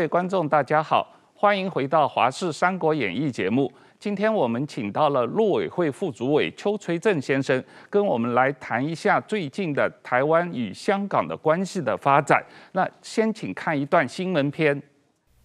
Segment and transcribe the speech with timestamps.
[0.00, 3.70] 各位观众，大家好，欢迎回到《华视三国演义》节目。
[3.98, 12.42] 今天我们请到了陆委会副主委邱垂正先生，跟我们来谈一下最近的台湾与香港的关系的发展。
[12.72, 14.82] 那先请看一段新闻片。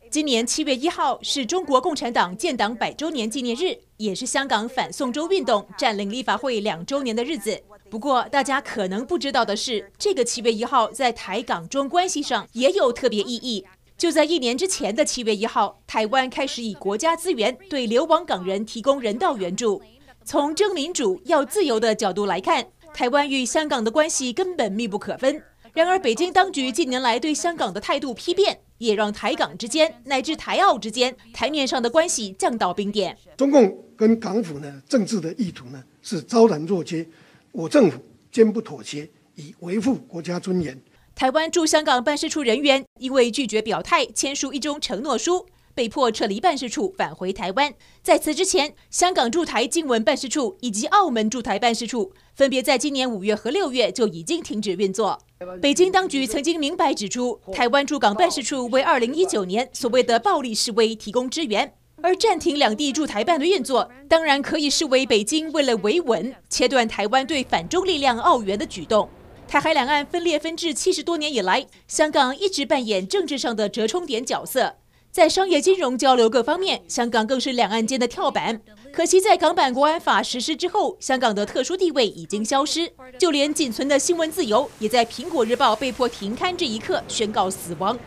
[0.10, 7.62] 今年七月一号是中国共产党建党百周年纪念日，也是香港反送中运动占领立法会两周年的日子。
[7.90, 13.66] 不过，大家可能不知道的是，这个七月一号在台港中关系上也有特别意义。
[13.98, 19.82] 就在一年之前的七月一号，台湾开始以国家资源对流亡港人提供人道援助。
[20.26, 25.42] 从争民主、要自由的角度来看，台湾与香港的关系根本密不可分。
[25.74, 33.18] 然而，北京当局近年来对香港的态度批变，也让台港之间乃至台澳之间台面上的关系降到冰点。
[33.38, 37.08] 中共跟港府呢，政治的意图呢是昭然若揭，
[37.54, 40.78] 我政府坚不妥协，以维护国家尊严。
[41.16, 47.74] 台湾驻香港办事处人员因为拒绝表态签署一中承诺书，被迫撤离办事处返回台湾。
[48.04, 55.18] 在此之前，香港驻台经文办事处以及澳门驻台办事处分别在今年五月和六月就已经停止运作。
[55.62, 69.08] 北京当局曾经明白指出，台湾驻港办事处为二零一九年所谓的暴力示威提供支援，而暂停两地驻台办的运作，当然可以视为北京为了维稳，切断台湾对反中力量澳援的举动。
[69.48, 74.76] 台海两岸分裂分治七十多年以来，香港一直扮演政治上的折冲点角色，
[75.12, 78.60] 在商业金融交流各方面，香港更是两岸间的跳板。
[78.92, 87.98] 可惜在港版国安法实施之后，香港的特殊地位已经消失，就连仅存的新闻自由，也在《苹果日报》被迫停刊这一刻宣告死亡。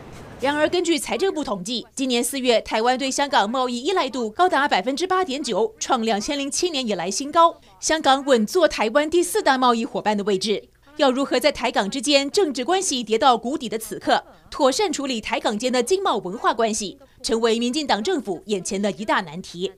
[0.41, 10.69] 然而，根据财政部统计，今年四月台湾对香港贸易依赖度高达百分之八点九，创两千零七年以来新高，香港稳坐台湾第四大贸易伙伴的位置。
[10.99, 14.21] 要如何在台港之间政治关系跌到谷底的此刻，
[14.51, 19.71] 妥善处理台港间的经贸文化关系，成为民进党政府眼前的一大难题。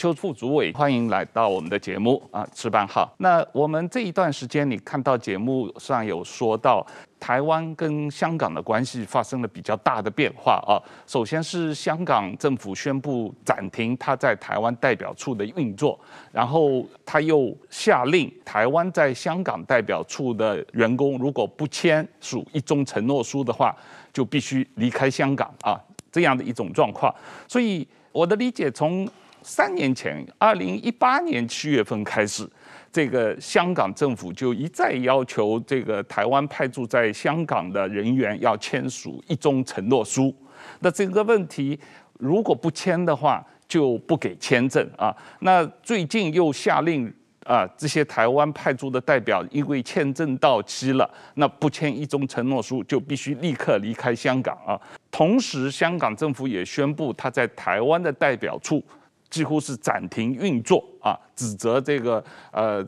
[0.00, 3.14] 邱副主委，欢迎来到我们的节目啊，值班好。
[3.18, 6.86] 那我们这一段时间，你看到节目上有说到，
[7.18, 10.80] 台湾跟香港的关系发生了比较大的变化啊。
[11.06, 16.00] 首先是香港政府宣布暂停他在台湾代表处的运作，
[16.32, 23.76] 然后他又下令台湾在香港代表处的员工如果不签署一中承诺书的话，
[24.14, 25.78] 就必须离开香港啊，
[26.10, 27.14] 这样的一种状况。
[27.46, 29.06] 所以我的理解从。
[29.42, 32.48] 三年前，二零一八年七月份开始，
[32.92, 40.34] 这个香港政府就一再要求这个台湾派驻在香港的人员要签署一中承诺书。
[40.80, 41.78] 那这个问题
[42.18, 45.14] 如果不签的话，就不给签证啊。
[45.40, 47.12] 那最近又下令
[47.44, 54.78] 啊，这些台湾派驻的代表因为签证到期了，那不签一中承诺书就必须立刻离开香港啊。
[55.10, 58.82] 同时，香港政府也宣布他在台湾的代表处。
[59.30, 62.84] 几乎是暂停运作啊，指责这个呃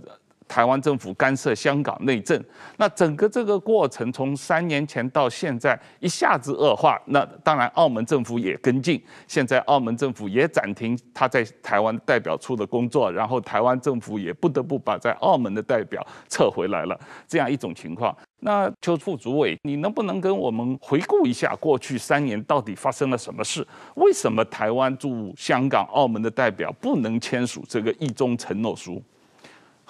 [0.52, 2.38] 台湾政府干涉香港内政。
[2.76, 7.00] 那整个这个过程从三年前到现在一下子恶化。
[7.06, 18.14] 那当然澳门政府也跟进，现在澳门政府也暂停他在台湾代表处的工作，然后台湾政府也不得不把在澳门的代表撤回来了，这样一种情况。
[18.40, 23.66] 那邱副主委，你能不能跟我们回顾一下过去三年到底发生了什么事？
[23.94, 29.02] 为什么台湾驻香港、澳门的代表不能签署这个一中承诺书？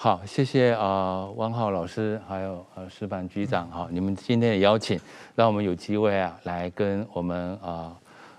[0.03, 4.99] 好，谢谢啊，汪浩老师，还有呃石板局长哈，你们今天的邀请，
[5.33, 7.95] 让我们有机会啊，来跟我们啊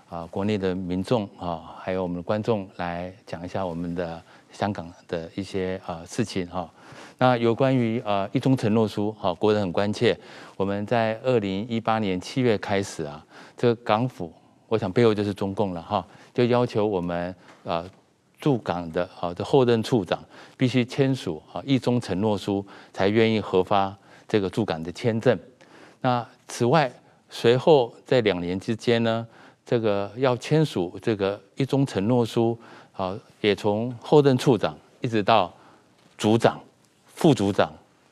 [0.07, 4.21] 啊国内的民众啊，还有我们的观众来讲一下我们的
[4.51, 6.69] 香港的一些啊事情哈。
[7.17, 10.15] 那有关于啊一中承诺书，哈，国人很关切。
[10.57, 13.25] 我们在二零一八年七月开始啊，
[13.57, 14.31] 这个港府，
[14.67, 17.83] 我想背后就是中共了哈，就要求我们呃
[18.39, 20.23] 驻港的啊的后任处长
[20.57, 23.95] 必须签署啊一中承诺书，才愿意核发
[24.27, 25.37] 这个驻港的签证。
[26.01, 26.91] 那此外，
[27.29, 29.25] 随后在两年之间呢，
[29.65, 32.57] 这个要签署这个一中承诺书，
[32.93, 35.53] 啊，也从后任处长一直到
[36.17, 36.59] 组长。
[37.17, 37.71] 副组长、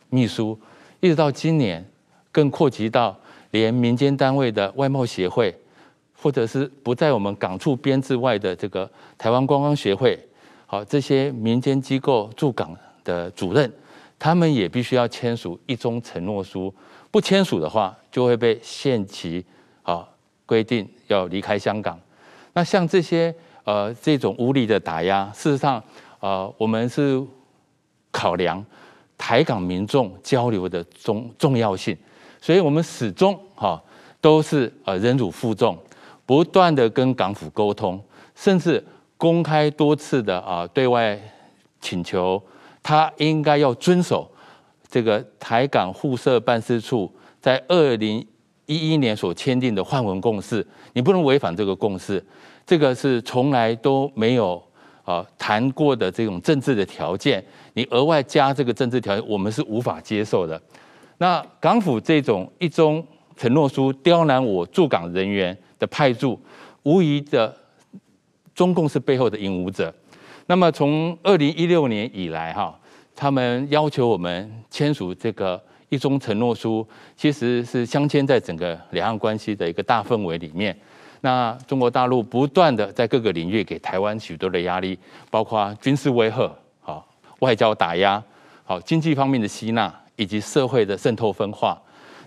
[0.10, 0.58] 秘书，
[1.02, 1.86] 一直到今年，
[2.32, 3.14] 更扩及到
[3.52, 5.54] 连民间单位的外贸协会，
[6.24, 10.18] 或者是不在我们港处编制外的这个台湾观光协会，
[10.66, 12.74] 好，这些民间机构驻港
[13.04, 13.70] 的主任，
[14.18, 16.74] 他们也必须要签署一中承诺书，
[17.12, 19.44] 不签署的话，就会被限期
[19.82, 20.08] 啊
[20.46, 22.00] 规定要离开香港。
[22.54, 23.36] 那像这些
[23.66, 25.84] 呃这种无理的打压，事实上
[26.22, 27.22] 呃我们是
[28.14, 28.66] 考量。
[29.16, 31.96] 台港民众交流的重重要性，
[32.42, 33.82] 所以我们始终哈
[34.20, 35.78] 都是呃忍辱负重。
[36.26, 38.02] 不断的跟港府沟通，
[38.36, 38.84] 甚至
[39.18, 41.20] 公开多次的啊对外
[41.82, 42.42] 请求，
[42.82, 44.30] 他应该要遵守
[44.90, 47.12] 这个台港互设办事处
[47.42, 48.26] 在二零
[48.66, 52.24] 一一年所签订的换文共识，你不能违反这个共识，
[52.66, 54.62] 这个是从来都没有
[55.04, 57.44] 啊谈过的这种政治的条件，
[57.74, 60.62] 你额外加这个政治条件，我们是无法接受的。
[61.18, 66.40] 那港府这种一中承诺书刁难我驻港人员的派驻，
[66.84, 67.56] 无疑的
[68.54, 69.94] 中共是背后的引武者。
[70.48, 72.78] 那么从二零一六年以来，哈，
[73.16, 75.62] 他们要求我们签署这个。
[75.90, 76.84] 一中承诺书
[77.16, 80.76] 其实是镶嵌在整个两岸关系的一个大氛围里面。
[81.22, 84.98] 那中国大陆不断的在各个领域给台湾许多的压力，
[85.30, 86.52] 包括军事威吓、
[86.82, 87.08] 好
[87.42, 88.24] 外交打压、
[88.64, 91.80] 好经济方面的吸纳，以及社会的渗透分化。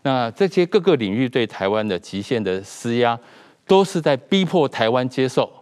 [0.07, 3.19] 那这些各个领域对台湾的极限的施压，
[3.67, 5.53] 都是在逼迫台湾接受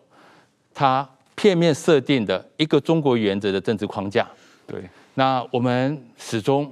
[0.74, 4.28] 它片面设定的一个中国原则的政治框架。
[4.66, 4.82] 对，
[5.14, 6.70] 那我们始终。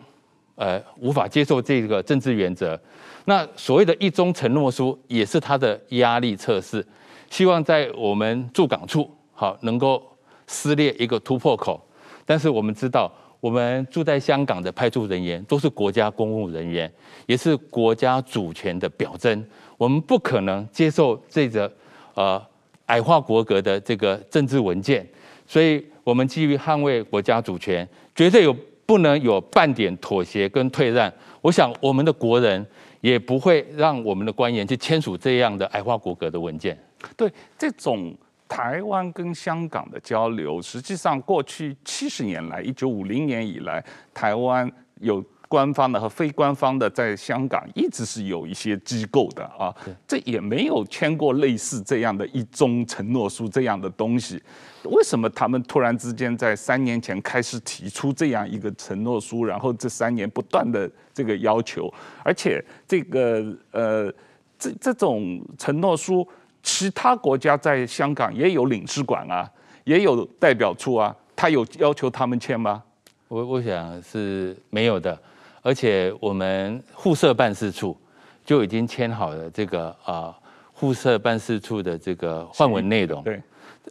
[0.55, 2.79] 呃，无法接受这个政治原则。
[3.25, 6.87] 那所谓的一中承诺书也是他的压力测试，
[7.31, 10.01] 希望在我们驻港处好能够
[10.47, 11.83] 撕裂一个突破口。
[12.27, 13.11] 但是我们知道，
[13.43, 16.89] 我们住在香港的派驻人员都是国家公务人员，
[17.27, 19.45] 也是国家主权的表征。
[19.77, 21.69] 我们不可能接受这个
[22.15, 22.41] 呃
[22.87, 25.05] 矮化国格的这个政治文件。
[25.45, 28.57] 所以，我们基于捍卫国家主权，绝对有。
[28.85, 31.11] 不能有半点妥协跟退让，
[31.41, 32.67] 我想我们的国人
[33.01, 36.77] 也不会让我们的官员去签署这样的矮化国格的文件。
[37.17, 38.13] 对，这种
[38.53, 43.83] 台湾跟香港的交流，实际上过去七十年来，一九五零年以来，
[44.13, 44.71] 台湾
[45.01, 45.25] 有。
[45.53, 49.69] 官方的和非官方的，在香港一直是有一些机构的啊，
[50.09, 54.43] 这也没有签过类似这样的一宗承诺书这样的东西。
[54.85, 61.93] 为什么他们突然之间在三年前开始提出这样一个承诺书，然后这三年不断的这个要求，
[62.25, 64.11] 而且这个呃，
[64.59, 66.27] 这这种承诺书，
[66.63, 69.51] 其他国家在香港也有领事馆啊，
[69.85, 72.83] 也有代表处啊，他有要求他们签吗？
[73.29, 75.19] 我我想是没有的。
[75.65, 77.97] 而且我们互设办事处
[78.45, 80.37] 就已经签好了这个啊
[80.73, 83.23] 互设办事处的这个换文内容。
[83.23, 83.41] 对，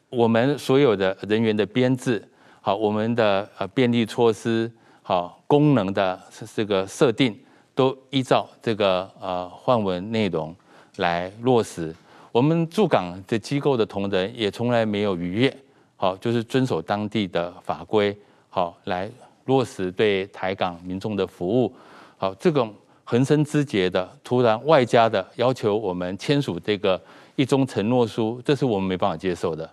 [0.09, 2.21] 我们所有的人员的编制，
[2.59, 4.69] 好，我们的呃便利措施，
[5.01, 6.19] 好，功能的
[6.53, 7.39] 这个设定，
[7.74, 10.53] 都依照这个呃换文内容
[10.97, 11.95] 来落实。
[12.31, 15.57] 我们驻港的机构的同仁也从来没有逾越，
[15.95, 18.17] 好，就是遵守当地的法规，
[18.49, 19.09] 好来。
[19.45, 21.73] 落实对台港民众的服务，
[22.15, 22.73] 好，这种
[23.03, 27.01] 横生枝节的突然外加的要求，我们签署这个
[27.35, 29.69] 一中承诺书，这是我们没办法接受的。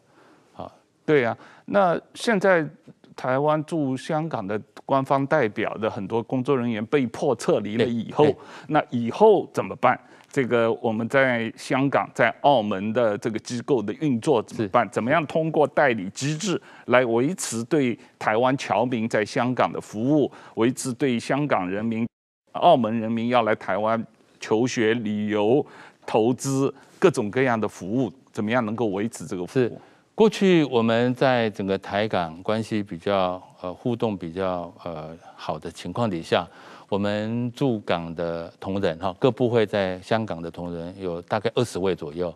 [0.55, 0.73] 好，
[1.05, 2.67] 对呀，那现在
[3.15, 8.27] 台湾驻香港的官方代表的很多工作人员被迫撤离了以后，
[8.69, 10.01] 那以后怎么办？
[10.31, 14.87] 这个我们在香港、在澳门的这个机构的运作怎么办？
[14.91, 22.07] 怎么样通过代理机制来维持对台湾侨民在香港的服务，维持对香港人民、
[22.53, 24.07] 澳门人民要来台湾
[24.39, 25.65] 求学、旅游、
[26.07, 29.63] 投资各种各样的服务，怎么样能够维持这个服务？
[29.65, 29.73] 是
[30.15, 36.47] 过去我们在整个台港关系比较呃互动比较呃好的情况底下。
[36.89, 42.35] 我们驻港的同仁哈，各部会在香港的同仁有大概二十位左右，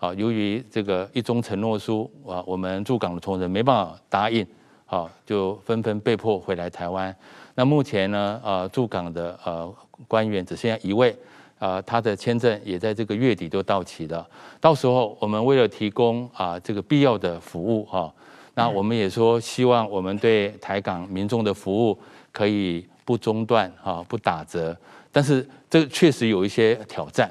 [0.00, 4.44] 啊，由于这个一中承诺书啊，我们驻港的同仁没办法答应，
[4.86, 7.14] 好，就纷纷被迫回来台湾。
[7.54, 9.72] 那目前呢，啊，驻港的呃
[10.08, 11.16] 官员只剩下一位，
[11.60, 14.28] 啊，他的签证也在这个月底都到期了。
[14.60, 18.12] 到时候我们为了提供啊这个必要的服务哈，
[18.54, 21.96] 那我们也说希望我们对台港民众的服务
[22.32, 22.84] 可以。
[23.04, 24.76] 不中断哈，不打折，
[25.10, 27.30] 但是这确实有一些挑战。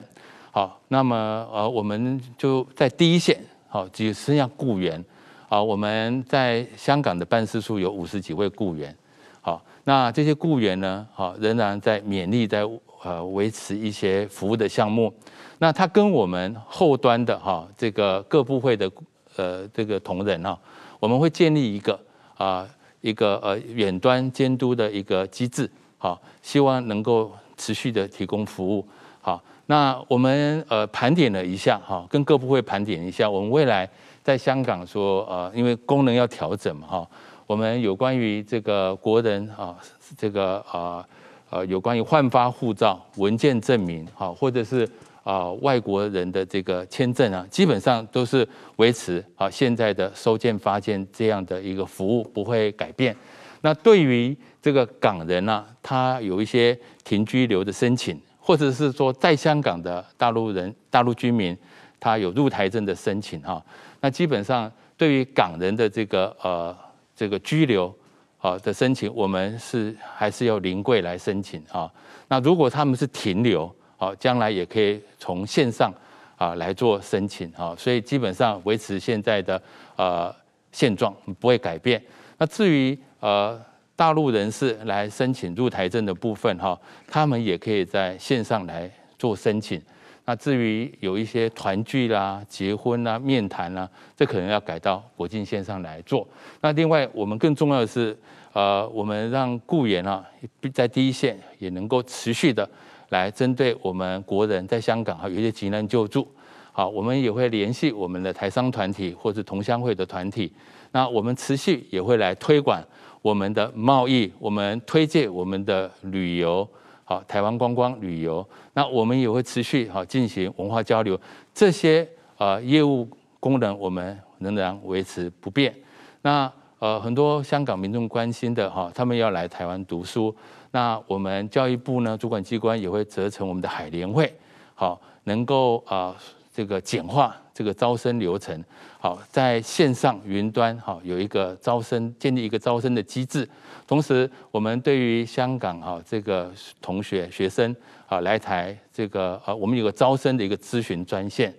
[0.51, 1.15] 好，那么
[1.51, 5.03] 呃，我们就在第一线，好，只剩下雇员。
[5.47, 8.93] 好，我们在香港的办事处有五十几位雇员。
[9.39, 12.67] 好，那这些雇员呢，好，仍然在勉力在
[13.03, 15.13] 呃维持一些服务的项目。
[15.59, 18.91] 那他跟我们后端的哈这个各部会的
[19.37, 20.57] 呃这个同仁啊，
[20.99, 21.97] 我们会建立一个
[22.35, 22.67] 啊。
[23.01, 28.87] 一个呃远端监督的一个机制，好，希望能够持续的提供服务，
[29.21, 33.89] 好，那我们呃盘点了一下，哈，跟各部会盘点一下，我们未来
[34.23, 37.07] 在香港说，呃，因为功能要调整嘛，哈，
[37.47, 39.75] 我们有关于这个国人啊，
[40.17, 41.05] 这个啊
[41.49, 44.87] 呃有关于换发护照文件证明，哈，或者是
[45.23, 48.47] 啊外国人的这个签证啊，基本上都是
[48.77, 53.15] 维持啊现在的收件发件这样的一个服务不会改变。
[53.61, 61.55] 那对于这个港人呢、啊，他有一些停居留的申请，或者是说在香港的大陆人、大陆居民，
[61.99, 63.63] 他有入台证的申请哈。
[63.99, 66.75] 那基本上对于港人的这个呃
[67.15, 67.93] 这个居留
[68.39, 71.91] 啊的申请，我们是还是要临柜来申请啊。
[72.27, 75.93] 那如果他们是停留，好，将来也可以从线上
[76.35, 77.75] 啊来做申请啊。
[77.77, 79.61] 所以基本上维持现在的
[79.95, 80.35] 呃
[80.71, 82.01] 现状不会改变。
[82.39, 83.61] 那至于呃。
[83.93, 86.75] 大陆人士来申请入台证的部分，哈，
[87.07, 88.89] 他们也可以在线上来
[89.19, 89.79] 做申请。
[90.25, 96.27] 那至于有一些团聚啦、结婚啦、面谈啦，这可能要改到国境线上来做。
[96.61, 98.17] 那另外，我们更重要的是，
[98.53, 100.25] 呃，我们让雇员啊，
[100.73, 102.67] 在第一线也能够持续的
[103.11, 106.27] 来针对我们国人在香港哈有一些急难救助。
[106.73, 110.51] 好，我们也会联系我们的台商团体或者同乡会的团体。
[110.93, 112.81] 那我们持续也会来推广。
[113.21, 116.67] 我们的贸易，我们推荐我们的旅游，
[117.03, 121.19] 好，台湾观光旅游，那我们也会持续好进行文化交流，
[121.53, 123.07] 这些呃业务
[123.39, 125.75] 功能我们仍然维持不变。
[126.23, 130.35] 那呃很多香港民众关心的哈，他们要来台湾读书，
[130.71, 134.33] 那我们教育部呢主管机关也会责成我们的海联会，
[134.73, 136.15] 好能够啊
[136.53, 137.35] 这个简化。
[137.53, 138.63] 这个招生流程，
[138.97, 143.47] 好，在线上云端，好有一个招生，建立一个招生的机制。
[143.85, 146.49] 同时，我们对于香港哈这个
[146.81, 147.75] 同学学生
[148.07, 151.53] 啊来台，这个呃，我们有个招生的一个咨询专线。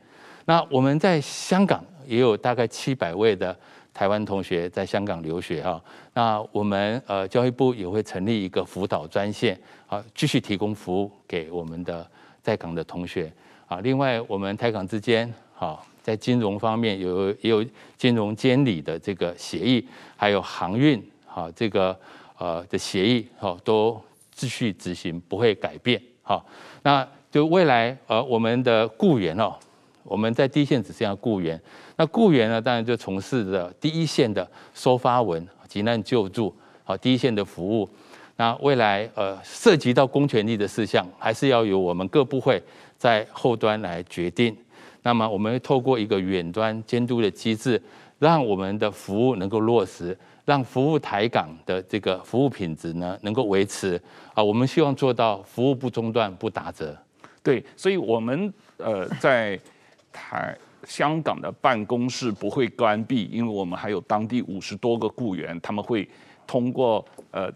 [0.47, 3.57] 那我们在香港也有大概七百位的
[3.95, 5.83] 台湾同学在香港留学哈。
[6.15, 12.07] 那我们呃教育部也会成立一个辅导专线，好继续提供服务给我们的
[12.43, 13.33] 在港的同学
[13.67, 13.81] 啊。
[13.81, 15.87] 另外，我们台港之间好。
[16.03, 17.65] 在金融方面有也有
[17.97, 21.97] 金融监理的这个协议，还有航运哈这个
[22.37, 26.45] 呃的协议哈都继续执行，不会改变哈。
[26.83, 29.55] 那就未来呃我们的雇员哦，
[30.03, 31.63] 我们在第一线只剩下雇员，
[32.03, 34.45] 那雇员呢当然就从事着第一线的
[34.75, 37.89] 收发文、急难救助好第一线的服务。
[38.35, 42.61] 那未来呃涉及到公权力的事项，还是要由我们各部会
[42.99, 44.57] 在后端来决定。
[45.05, 47.81] 那么我们会透过一个远端监督的机制，
[48.19, 54.01] 让我们的服务能够落实，让服务台港的这个服务品质呢能够维持
[54.35, 54.43] 啊。
[54.43, 56.97] 我们希望做到服务不中断、不打折。
[57.45, 59.57] 对，所以我们呃在
[60.13, 66.09] 台香港的办公室不会关闭，因为我们还有当地五十多个雇员，他们会
[66.47, 67.53] 通过呃。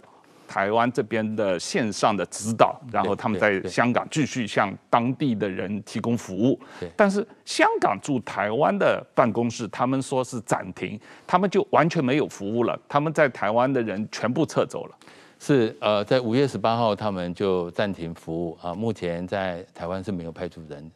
[0.49, 6.56] 台湾这边的线上的指导，然后他们在香港继续向当地的人提供服务。
[6.95, 12.78] 但是香港驻台湾的办公室，他们说是暂停，他们就完全没有服务了。
[12.88, 14.97] 他们在台湾的人全部撤走了。
[15.40, 18.73] 是呃，在五月十八号，他们就暂停服务啊。
[18.73, 20.88] 目前在台湾是没有派驻人，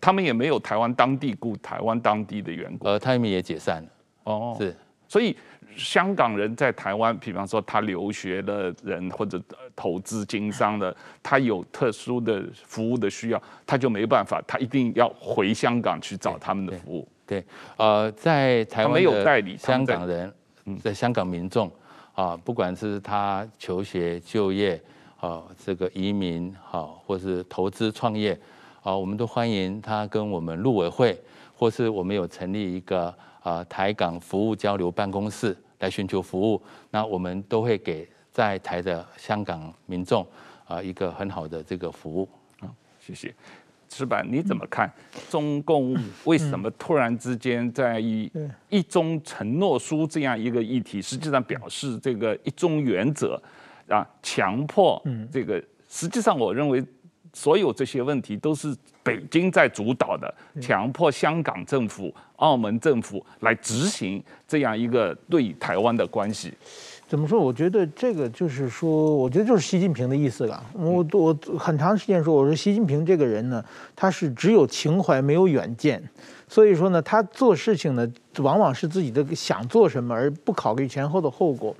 [0.00, 2.90] 他们也没有台湾当地雇台湾当地的员工。
[2.90, 3.88] 呃，他们也解散了。
[4.24, 4.74] 哦，是，
[5.08, 5.36] 所以。
[5.76, 9.42] 香港人在台湾，比方说他留学的人或者
[9.74, 17.08] 投资经商的，他有特殊的服务的需要，他就没办法，他一定要回香港去找他们的服务。
[17.26, 20.32] 对，对呃，在台湾没有代理香港人，
[20.80, 21.68] 在香港民众
[22.14, 24.80] 啊，不管是他求学、就业
[25.18, 28.38] 啊，这个移民好，或是投资创业
[28.84, 31.18] 啊，我们都欢迎他跟我们陆委会，
[31.56, 33.12] 或是我们有成立一个
[33.42, 35.56] 啊台港服务交流办公室。
[35.80, 40.26] 来寻求服务，那我们都会给在台的香港民众
[40.66, 42.28] 啊一个很好的这个服务。
[42.60, 43.34] 啊，谢谢。
[43.90, 44.90] 石板，你怎么看
[45.28, 48.30] 中共为什么突然之间在以
[48.70, 53.38] 一中承诺书这样一个议题，实际上表示这个一中原则
[53.88, 56.82] 啊，强迫这个，实际上我认为。
[57.34, 66.54] 所有这些问题都是北京在主导的，强迫香港政府、澳门政府来执行这样一个对台湾的关系。
[67.06, 67.38] 怎么说？
[67.38, 70.64] 我觉得这个就是说，我觉得就是习近平的意思了。
[70.72, 73.62] 我我很长时间说，我说习近平这个人呢，
[73.94, 76.02] 他是只有情怀没有远见，
[76.48, 81.76] 所以说呢，他做事情呢，往往是自己的想做什么，而不考虑前后的后果。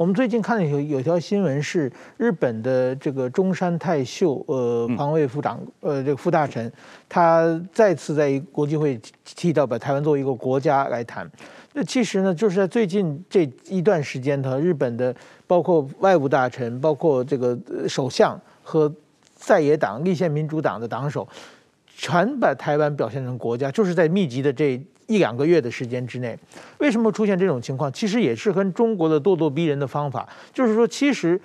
[0.00, 6.72] 我们最近看到有有条新闻是日本的这个中山泰秀呃防卫副长呃这个副大臣，
[7.06, 11.30] 他再次在国际会提到把台湾作为一个国家来谈。
[11.74, 15.14] 那其实呢，就是在最近这一段时间，他日本的
[15.46, 18.90] 包括外务大臣、包括这个首相和
[19.34, 21.28] 在野党立宪民主党的党首。
[22.02, 26.38] 全把台湾表现成国家，就是在密集的这一两个月的时间之内。
[26.78, 27.92] 为什么出现这种情况？
[27.92, 31.38] 其实也是跟中国的咄咄逼人的方法，就是说，其实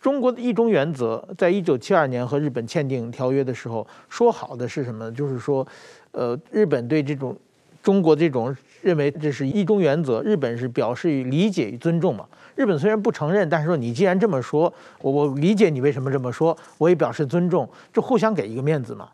[0.00, 5.10] 中国的一中原则，在一九七二年和日本签订条约的时候，说好的是什么呢？
[5.10, 5.66] 就是说，
[6.12, 7.36] 呃，日本对这种
[7.82, 12.24] 中国这种认为这是一中原则，日本是表示与理解与尊重嘛。
[12.54, 19.08] 日本虽然不承认，但是说你既然这么说，我我理解你为什么这么说，我也表示尊重，就互相给一个面子嘛。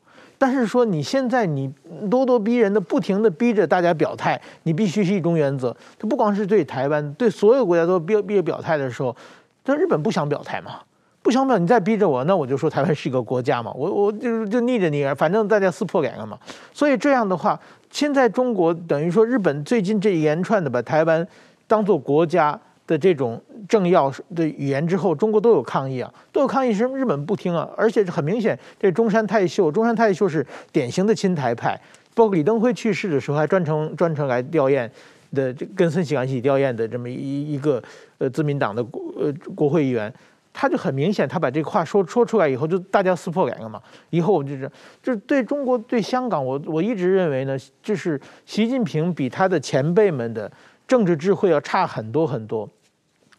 [0.45, 1.67] 但是说你现在你
[2.11, 5.75] 咄咄逼人的，不停的逼着大家表态，你必须是一中原则。
[5.99, 9.17] 它不光是对台湾，对所有国家都逼逼着表态的时候，
[9.65, 10.81] 这日本不想表态嘛？
[11.23, 16.39] 不想表，你再逼着我，那我就说台湾是一个国家嘛，我我就就逆着你，反正大家撕破脸了嘛。
[16.75, 17.59] 所以这样的话，
[17.89, 21.27] 现在中国等于说日本最近这一连串的把台湾
[21.67, 22.61] 当做国家。
[22.87, 31.81] 的这种政要的语言之后，中国都有抗议啊，都有抗议，是日本不听啊，而且很明显，这中山泰秀，中山泰秀是典型的亲台派，
[32.15, 34.89] 包括李登辉去世的时候，还专程专程来吊唁
[35.33, 37.83] 的，这跟孙喜兰一起吊唁的这么一一个
[38.19, 40.13] 呃自民党的国呃国会议员，
[40.53, 44.71] 他就很明显，他把这话说说出来以后，就大家撕破脸了嘛，以后我就是
[45.03, 50.53] 就是对中国对香港，我我一直认为呢，就是习近平比他的前辈们的。
[50.87, 52.69] 政治智慧要差很多很多。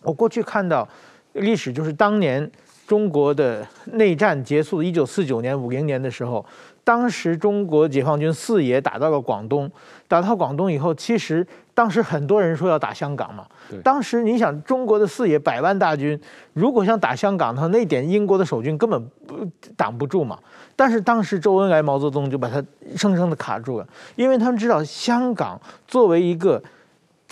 [0.02, 0.88] 我过去看到
[1.34, 2.50] 历史，就是当年
[2.88, 6.46] 中国的内战结束，一九四九年、五零年的时候，
[6.84, 9.70] 当时中国解放军四野打到了广东，
[10.08, 13.48] 打到广东以后，其实当时很多人说要打香港嘛。
[13.84, 16.20] 当时你想，中国的四野百万大军，
[16.54, 19.36] 如果想打香港的话，那点英国的守军根本不
[19.76, 20.38] 挡不住嘛。
[20.76, 22.64] 但是当时周恩来、毛泽东就把他
[22.96, 26.62] 生生的卡住了，因为他们知道香港作为一个。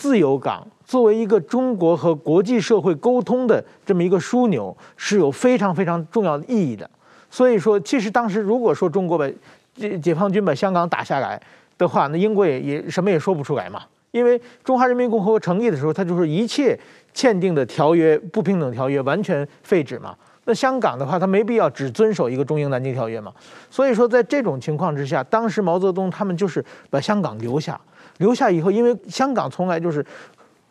[0.03, 6.87] 自由港作为一个中国和国际社会沟通的这么一个枢纽，是有非常非常重要的意义的。
[7.31, 9.25] 所以说，其实当时如果说中国把
[9.73, 11.41] 解解放军把香港打下来
[11.77, 13.83] 的话，那英国也也什么也说不出来嘛。
[14.11, 16.77] 因为中华人民共和国成立的时候，它就是一切
[17.13, 20.13] 签订的条约、不平等条约完全废止嘛。
[20.43, 23.31] 那香港的话，它没必要只遵守一个中英南京条约嘛。
[23.69, 27.79] 所以说，在这种情况之下，当时毛泽东他们就是把香港留下。
[28.17, 30.05] 留下以后，因为香港从来就是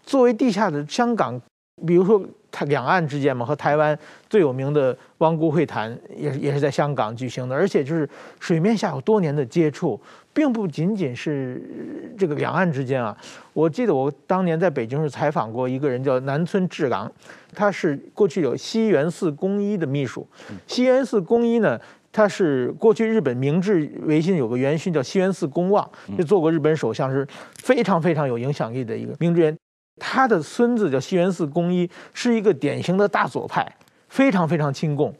[0.05, 1.41] 作为地下的香港，
[1.87, 10.01] 比如说它两岸之间嘛，和台湾最有名的汪辜会谈也是也是在香港举行的，而且就是水面下有多年的接触，
[10.33, 13.17] 并不仅仅是这个两岸之间啊。
[13.53, 17.11] 我记得我当年在北京是采访过一个人叫南村治郎，
[17.55, 20.27] 他是过去有西园寺公一的秘书，
[20.67, 21.81] 西园寺公一呢。
[22.12, 29.57] 他是过去日本明治维新有个元勋叫西园寺公望，就做过日本首相，是非常非常有影响力的一个明治元。
[29.98, 33.66] 他的孙子叫西园寺公一，是一个典型的大左派，
[34.09, 35.14] 非常非常亲共。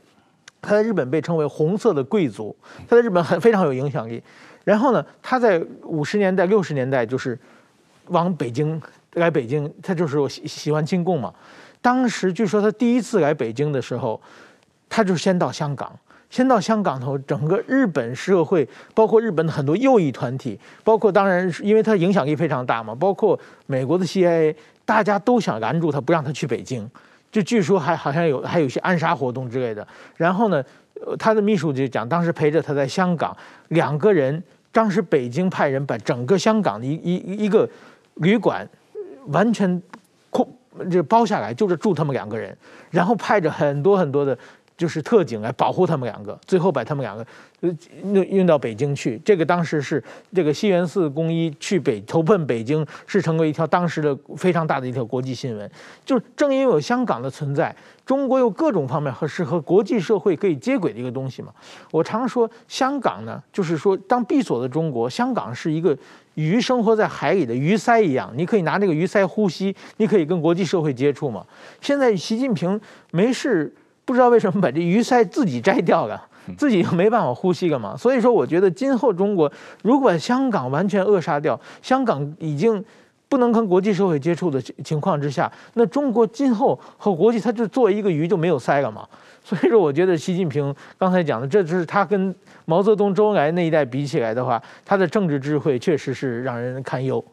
[0.61, 2.55] 他在日本被称为红色的贵族，
[2.87, 4.23] 他在日本很非常有影响力。
[4.65, 7.39] 然后呢，他在五十年代六十年代就是
[8.09, 8.81] 往北京
[9.15, 11.33] 来北京，他就是喜喜欢亲共嘛。
[11.81, 14.21] 当时据说他第一次来北京的时候，
[14.89, 15.91] 他就先到香港。
[16.33, 26.91] 先到香港头，整个日本社会，包括日本的很多右翼团体，包括当然是因为他影响力非常大嘛，包括美国的 CIA，大家都想拦住他，不让他去北京。
[27.31, 29.87] 就据说还好像有还有一些暗杀活动之类的。
[30.17, 30.65] 然后呢，
[31.19, 33.37] 他的秘书就讲，当时陪着他在香港，
[33.69, 34.43] 两个人，
[34.73, 37.69] 当时北京派人把整个香港的一一一个
[38.15, 38.67] 旅馆
[39.27, 39.83] 完全
[40.31, 40.49] 空
[40.91, 42.57] 就包下来，就是住他们两个人，
[42.91, 44.39] 然后派着很多很多的。
[44.77, 47.25] 就是特警来保护他们两个，最后把他们两个
[48.03, 49.21] 运运到北京去。
[49.25, 50.03] 这个当时是
[50.35, 55.71] 这个西园寺公一去北投奔北京，是成为一条当时的非常大的一条国际新闻。
[56.05, 61.53] 就是正因为有香港的存在，中国有各种方面和是和国际社会可以接轨的一个东西嘛。
[61.91, 65.97] 我常说香港呢，就是说当闭锁的中国，香港是一个
[66.35, 71.47] 鱼生活在海里的鱼鳃一样，你可以拿这个鱼鳃呼吸，你可以跟国际社会接触嘛。
[71.81, 72.81] 现在习近平
[73.13, 73.73] 没事。
[74.13, 76.23] 不知道为什么把这鱼鳃自己摘掉了，
[76.59, 77.97] 自己又没办法呼吸了嘛。
[77.97, 79.51] 所以说，我觉得今后中国
[79.83, 82.85] 如果把香港完全扼杀掉，香港已经
[83.31, 89.09] 不能跟国际社会接触的情况之下，那中国今后和国际，它就作为一个鱼就没有鳃了嘛。
[89.43, 92.33] 所以说，我觉得习近平刚才讲的，这就是他跟
[92.67, 97.25] 毛泽东、周恩来那一代比起来的话，他的政治智慧确实是让人堪忧。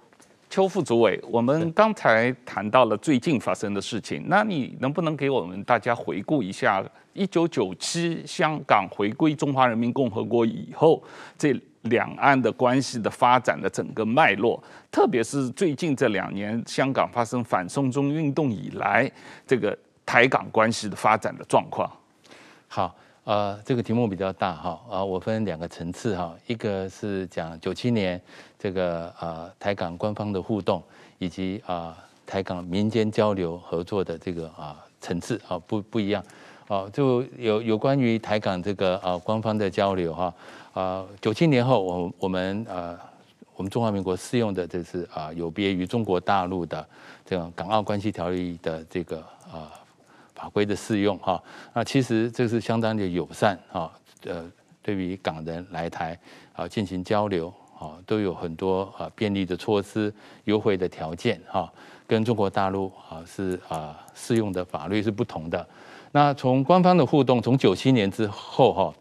[0.50, 6.84] 邱副主委，我们刚才谈到了最近发生的事情，那你能不能给我们大家回顾一下
[7.14, 11.04] 一九九七香港回归中华人民共和国以后，
[11.38, 19.10] 这两岸的关系的发展的整个脉络，特别是最近这两年香港发生反送中运动以来，
[19.46, 21.88] 这个台港关系的发展的状况？
[22.68, 28.20] 好，呃，这个题目比较大哈，啊，我分两个层次哈，一个是讲九七年
[28.58, 30.82] 这个呃台港官方的互动，
[31.20, 36.24] 以及啊台港民间交流合作的这个啊层次啊不不一样，
[36.68, 40.34] 啊就有有关于台港这个啊官方的交流哈，
[40.74, 42.98] 啊九七年后我我们呃
[43.56, 46.84] 我们中华民国适用的这是啊有别于中国大陆的
[47.26, 49.20] 这种港澳关系条例的这个
[49.52, 49.70] 啊。
[50.40, 53.92] 法规的适用哈，那其实这是相当的友善啊，
[54.24, 54.50] 呃，
[54.82, 56.18] 对于港人来台
[56.54, 60.14] 啊进行交流啊，都有很多啊便利的措施、
[60.46, 61.70] 优惠的条件哈，
[62.08, 65.68] 跟中国大陆啊是啊适用的法律是不同的。
[66.14, 68.94] 那从官方的互动，从九七年之后哈，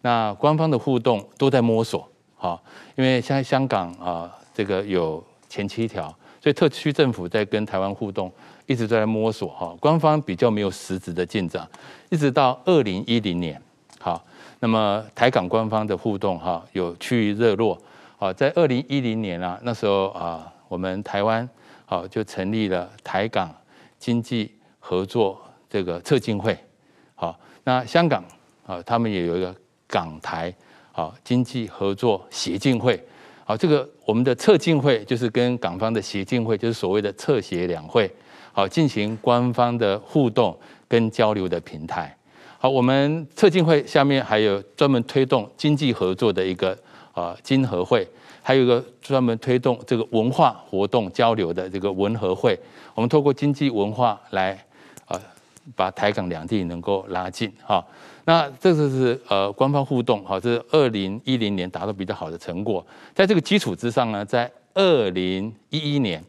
[0.00, 2.58] 那官方的互动都在摸索哈，
[2.94, 6.08] 因为像香港啊这个有前七条，
[6.40, 8.32] 所以特区政府在跟台湾互动。
[8.66, 11.68] 一直在摸索哈，官方比较没有实质的进展，
[12.10, 13.60] 一直到二零一零年，
[14.00, 14.24] 好，
[14.58, 17.80] 那么台港官方的互动哈有趋于热络，
[18.18, 21.48] 好，在二零一零年啊，那时候啊，我们台湾
[21.84, 23.54] 好就成立了台港
[23.98, 26.58] 经济合作这个策进会，
[27.14, 28.24] 好，那香港
[28.66, 29.54] 啊，他们也有一个
[29.86, 30.52] 港台
[30.90, 33.00] 好经济合作协进会，
[33.44, 38.10] 好，这个我们的策进会就是跟港方的协进会，就是所谓的策协两会。
[38.56, 42.16] 好，进行官方的互动跟交流的平台。
[42.56, 46.74] 好，我们策进会下面还有专门推动经济合作的一个
[47.12, 48.08] 啊经合会，
[48.42, 52.58] 还有一个专门推动这个文化活动交流的这个文合会。
[52.94, 54.58] 我们透过经济文化来
[55.04, 55.20] 啊，
[55.74, 57.52] 把台港两地能够拉近。
[57.62, 57.84] 哈，
[58.24, 60.24] 那这个是呃官方互动。
[60.24, 62.82] 好，这是二零一零年达到比较好的成果。
[63.14, 66.24] 在这个基础之上呢，在二零一一年。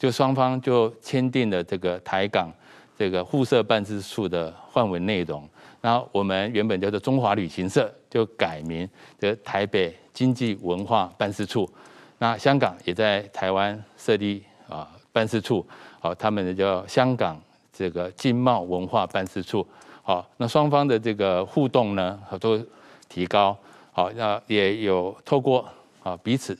[0.00, 2.50] 就双方就签订了这个台港
[2.98, 5.46] 这个互设办事处的换文内容，
[5.82, 11.68] 然后我们原本叫做中华旅行社，就改名的台北经济文化办事处。
[12.16, 15.66] 那香港也在台湾设立啊办事处，
[16.00, 17.38] 好，他们叫香港
[17.70, 19.66] 这个经贸文化办事处。
[20.02, 22.58] 好，那双方的这个互动呢，都
[23.06, 23.54] 提高。
[23.92, 25.68] 好，那也有透过
[26.02, 26.56] 啊彼此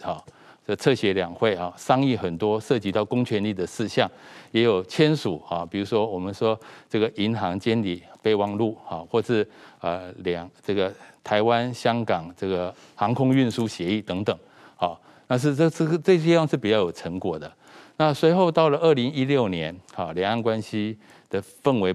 [0.70, 0.76] 的。
[0.80, 4.10] 策协两会啊，商议很多涉及到公权力的事项，
[4.50, 9.46] 也有签署啊，比如说我们说这个银行监理备忘录啊，或是
[9.80, 10.90] 呃两这个
[11.22, 14.34] 台湾香港这个航空运输协议等等，
[14.76, 17.52] 好，那是这这个这些样是比较有成果的。
[17.98, 20.96] 那随后到了二零一六年，哈，两岸关系
[21.28, 21.94] 的氛围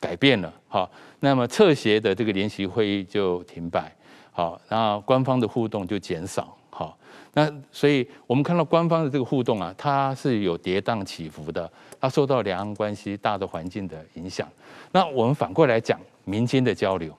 [0.00, 0.88] 改变了，哈，
[1.20, 3.94] 那么策协的这个联席会议就停摆，
[4.30, 6.56] 好，那官方的互动就减少。
[6.74, 6.96] 好
[7.34, 14.48] 那所以，我们看到官方的这个互动啊，它是有跌宕起伏的，它受到两岸关系大的环境的影响。
[14.90, 17.14] 那我们反过来讲，民间的交流，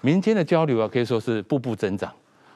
[0.00, 2.12] 民间的交流啊，可以说是步步增长。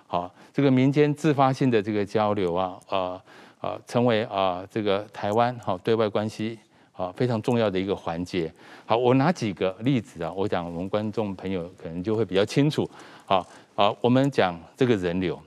[0.07, 3.21] 好，这个民间自发性的这个交流啊，呃
[3.61, 6.59] 呃，成为啊这个台湾好对外关系
[6.93, 8.53] 啊非常重要的一个环节。
[8.87, 12.89] 好，我拿几个例子啊，我讲我们观众朋友可能就会比较清楚。
[13.27, 15.41] 好，好，我们讲这个人流。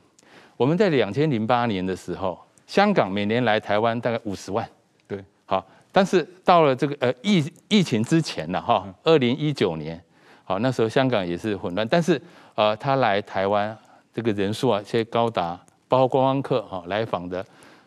[0.55, 4.67] 我们在两千零八年的时候，香港每年来台湾大概五十万，
[5.07, 10.01] 对，好，但是到了这个呃疫疫情之前呢，哈，二零一九年，
[10.43, 12.21] 好，那时候香港也是混乱，但是
[12.55, 13.75] 呃，他来台湾
[14.13, 17.45] 这个人数啊，现在高达包括观光客哈来访的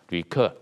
[0.09, 0.53] 旅客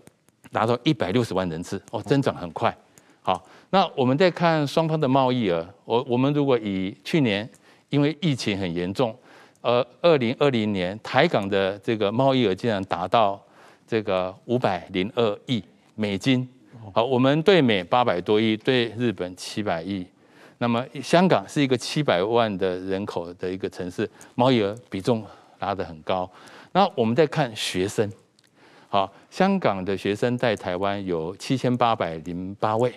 [0.51, 2.75] 达到一百六十万人次，哦，增长很快，
[3.21, 7.49] 好，那我们再看双方的贸易额，我我们如果以去年
[7.89, 9.15] 因为疫情很严重。
[9.65, 13.43] 呃，二零二零年台港的这个贸易额竟然达到
[13.87, 15.63] 这个五百零二亿
[15.95, 16.47] 美金。
[16.93, 20.05] 好，我们对美八百多亿，对日本七百亿。
[20.59, 25.25] 那么香港是一个七百万的人口的一个城市，贸易额比重
[25.57, 26.29] 拉得很高。
[26.71, 28.07] 那我们再看学生，
[28.87, 32.93] 好，香港的学生在台湾有七千八百零八位。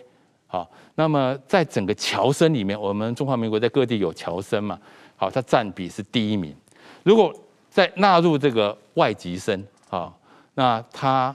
[0.46, 4.78] 好，那么在整个侨生里面，我们中华民国在各地有侨生嘛？
[5.18, 6.56] 好，它占比是第一名。
[7.02, 7.34] 如果
[7.68, 10.10] 再纳入这个外籍生，啊，
[10.54, 11.34] 那它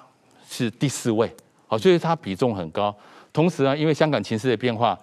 [0.50, 1.32] 是第四位。
[1.68, 2.96] 好，所以它比重很高。
[3.32, 4.98] 同时呢，因为香港情势的变化，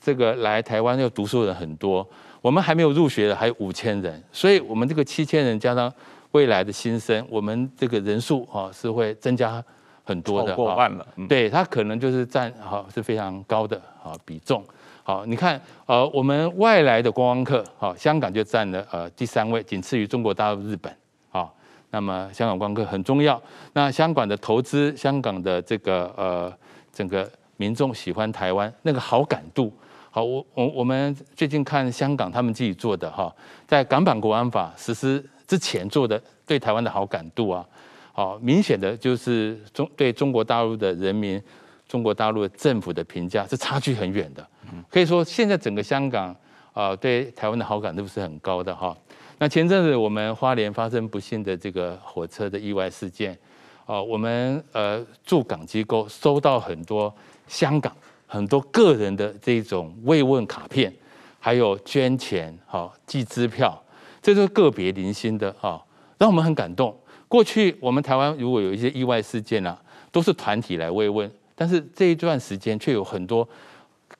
[0.00, 2.06] 这个来台湾要读书的人很多，
[2.40, 5.92] 我们还没有入学的还有五千人，所以我们这个七千人加上
[6.32, 9.62] 未来的新生，我们这个人数啊是会增加
[10.02, 10.54] 很多的。
[10.56, 11.06] 过万了。
[11.28, 14.64] 对，它可能就是占好是非常高的啊比重。
[15.06, 20.92] 好，你看，呃，我们外来的观光客，好，香港就占了呃第三位，仅次于中国大陆、日本，
[21.28, 21.54] 好，
[21.92, 23.40] 那么香港观光客很重要。
[23.72, 26.52] 那香港的投资，香港的这个呃
[26.92, 29.72] 整个民众喜欢台湾那个好感度，
[30.10, 33.32] 好，我我我们最近看香港他们自己做的哈，
[33.64, 37.64] 在港版国安法实施之前做的对台湾的好感度啊，
[38.12, 41.40] 好明显的就是中对中国大陆的人民、
[41.88, 44.46] 中国大陆政府的评价是差距很远的。
[44.90, 46.34] 可以说现在整个香港
[46.72, 48.96] 啊对台湾的好感度是很高的哈。
[49.38, 53.38] 那前阵子我们花莲发生不幸的这个火车的意外事件，
[53.84, 57.14] 啊，我们呃驻港机构收到很多
[57.46, 57.92] 香港。
[58.28, 60.92] 很多个人的这种慰问卡片，
[61.38, 63.80] 还有捐钱、哈寄支票，
[64.20, 65.80] 这都是个别零星的哈，
[66.18, 66.92] 让我们很感动。
[67.28, 73.48] 过去我们台湾如果有一些意外事件啊，都是团体来慰问，但是这一段时间却有很多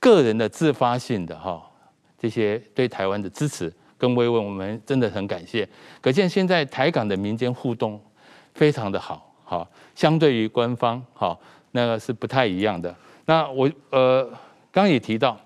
[0.01, 1.63] 个人的自发性的哈，
[2.19, 5.69] 这些对台湾的支持跟慰问，我们真的很感谢。
[6.01, 8.01] 可见现在台港的民间互动
[8.55, 11.39] 非常的好，哈，相对于官方哈，
[11.73, 12.95] 那个是不太一样的。
[13.27, 14.25] 那我呃，
[14.73, 15.39] 刚刚也提到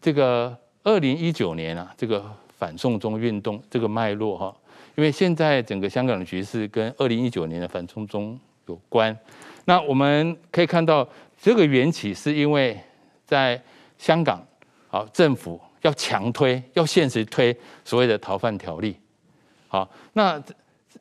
[0.00, 2.24] 这个二零一九年啊，这个
[2.58, 4.56] 反送中运动这个脉络哈，
[4.96, 9.16] 因为现在整个香港的局势跟二零一九年的反送中有关。
[9.70, 11.08] 那我们可以看到，
[11.40, 12.76] 这个缘起是因为
[13.24, 13.62] 在
[13.98, 14.44] 香港，
[14.88, 18.96] 好政府要强推，要现实推所谓的逃犯条例。
[19.68, 20.42] 好，那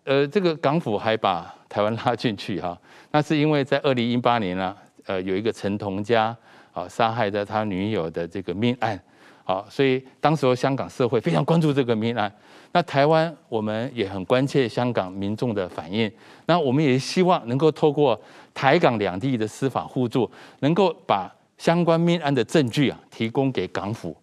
[0.04, 2.80] 呃，这个港府还把台湾拉进去哈，
[3.10, 4.78] 那是因为在二零一八年啊。
[5.08, 6.38] 呃，有一个陈同佳
[6.72, 9.02] 啊，杀害的他女友的这个命案，
[9.50, 12.32] 好，所以当时候香港社会非常关注这个命案。
[12.72, 16.12] 那台湾我们也很关切香港民众的反应。
[16.46, 18.22] 那我们也希望能够透过
[18.54, 24.16] 台港两地的司法互助，能够把相关命案的证据啊提供给港府，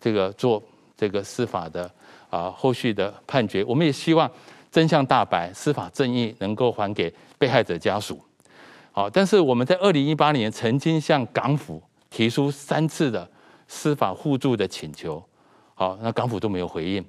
[0.00, 0.60] 这个做
[0.96, 1.88] 这个司法的
[2.28, 3.62] 啊后续的判决。
[3.62, 4.28] 我们也希望
[4.72, 8.18] 真相大白，司法正义能够还给被害者家属。
[8.90, 13.30] 好，但是我们在二零一八年曾经向港府提出三次的
[13.74, 15.20] 司法互助的请求，
[15.74, 17.04] 好，那港府都没有回应。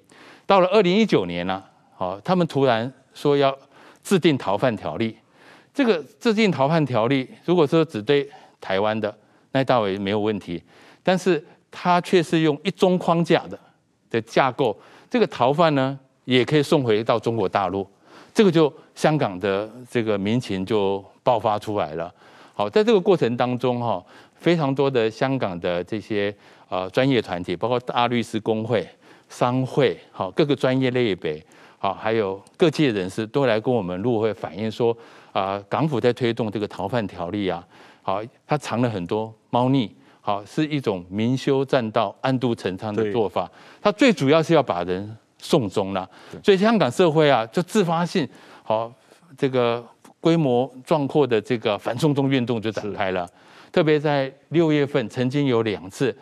[0.48, 1.64] 到了二零一九年呢，
[1.96, 3.56] 好，他们突然说要
[4.04, 5.16] 制定逃犯条例。
[5.72, 8.28] 这个制定逃犯条例，如果说只对
[8.60, 9.16] 台湾的，
[9.52, 10.62] 那倒也没有问题。
[11.04, 13.60] 但是他却是用一中框架的
[14.10, 14.76] 的架构，
[15.10, 17.88] 这个逃犯呢，也可以送回到中国大陆。
[18.34, 22.12] 这个就香港的这个民情就爆发出来了。
[22.54, 24.04] 好，在这个过程当中哈，
[24.36, 26.34] 非常多的香港的这些
[26.70, 28.88] 呃专业团体，包括大律师公会、
[29.30, 31.44] 商会，好各个专业类别，
[31.78, 34.96] 好还有各界人士都来跟我们陆委会反映说，
[35.32, 37.66] 啊港府在推动这个逃犯条例啊，
[38.02, 43.50] 好，它藏了很多猫腻，好是一种明修栈道、暗度陈仓的做法。
[43.82, 45.18] 它最主要是要把人。
[45.38, 46.10] 送终了，
[46.44, 48.28] 所以香港社会啊，就自发性
[48.64, 48.92] 好
[49.38, 49.86] 这个
[50.20, 53.30] 规模壮阔的这个反送中运动就展开了。
[53.72, 56.16] 特别在六月份，曾经有两次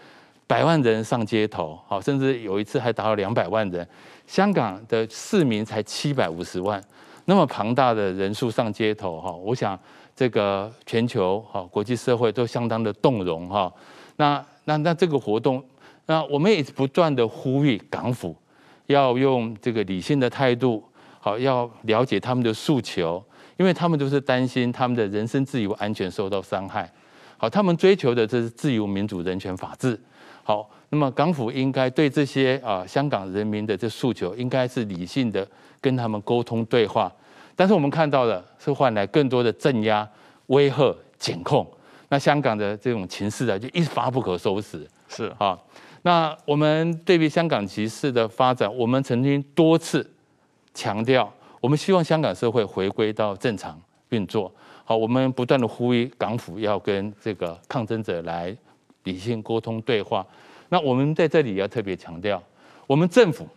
[0.47, 3.87] 百万人上街头，好，甚至有一次还达到两百万人。
[4.27, 6.81] 香港的市民才七百五十万，
[7.25, 9.77] 那么庞大的人数上街头，哈，我想
[10.15, 13.71] 这个全球哈国际社会都相当的动容哈。
[14.17, 15.63] 那那那这个活动，
[16.05, 18.35] 那我们也不断的呼吁港府。
[18.87, 20.83] 要用这个理性的态度，
[21.21, 23.23] 好，要了解他们的诉求，
[23.55, 26.91] 因为他们都是担心他们的人身自由安全受到伤害。
[27.37, 29.97] 好，他们追求的这是自由、民主、人权、法治。
[30.43, 35.47] 好，那么港府应该对这些啊香港人民的这诉求，应该是理性的
[35.79, 37.11] 跟他们沟通对话。
[37.55, 40.07] 但是我们看到的是换来更多的镇压、
[40.47, 41.65] 威吓、检控。
[42.09, 44.85] 那香港的这种情势啊，就一发不可收拾。
[45.07, 45.57] 是啊。
[46.01, 50.05] 那我们对比香港局势的发展，我们曾经多次
[50.73, 53.79] 强调，我们希望香港社会回归到正常
[54.09, 54.53] 运作。
[54.83, 58.53] 好，我们不断的呼吁港府要跟这个抗争者来
[59.03, 60.25] 理性沟通对话。
[60.69, 62.41] 那我们在这里要特别强调，
[62.87, 63.47] 我们政府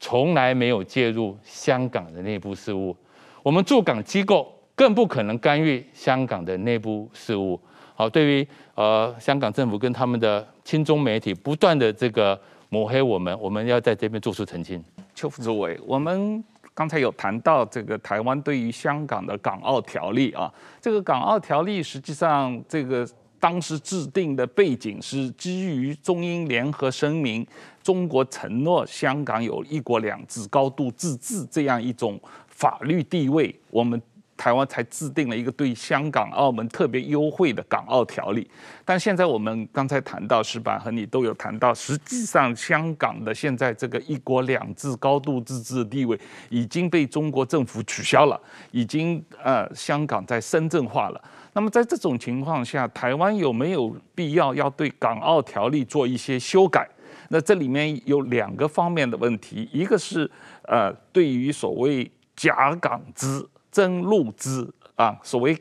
[0.00, 2.96] 从来没有介入香港的内部事务，
[3.42, 7.60] 我们驻港机构更不可能干预香港的内部事务。
[7.94, 14.82] 好，对于呃香港政府跟他们的亲中媒体不断的这个抹黑我们，我们要在这边做出澄清。
[15.14, 16.42] 邱副主委，我们
[16.74, 23.04] 刚才有谈到这个台湾对于香港的港澳条例啊，这个港澳条例实际上这个
[23.40, 27.46] 当时制定的背景是基于中英联合声明，
[27.82, 34.00] 中国承诺香港有一国两制、高度自治这样一种法律地位，我们。
[34.38, 38.48] 台湾才制定了一个对香港、澳门特别优惠的港澳条例。
[38.84, 51.20] 但现在我们刚才谈到，石板和你都有谈到，实际上香港的现在这个一国两制、高度自治的地位已经被中国政府取消了，已经呃香港在深圳化了。
[51.54, 56.88] 那么在这种情况下，台湾有没有必要要对港澳条例做一些修改？
[57.30, 60.30] 那这里面有两个方面的问题，一个是
[60.62, 65.56] 呃对于所谓假港资、真入资啊，所谓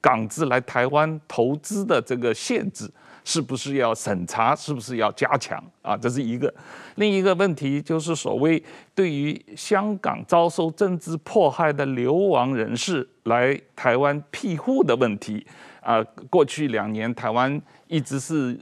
[0.00, 2.90] 港资来台湾投资的这个限制，
[3.24, 4.56] 是不是要审查？
[4.56, 5.96] 是不是要加强啊？
[5.96, 6.52] 这是一个。
[6.96, 8.62] 另一个问题就是所谓
[8.94, 15.46] 对于香港遭受政治迫害的流亡人士来台湾庇护的问题
[15.80, 18.58] 啊，过去两年台湾一直是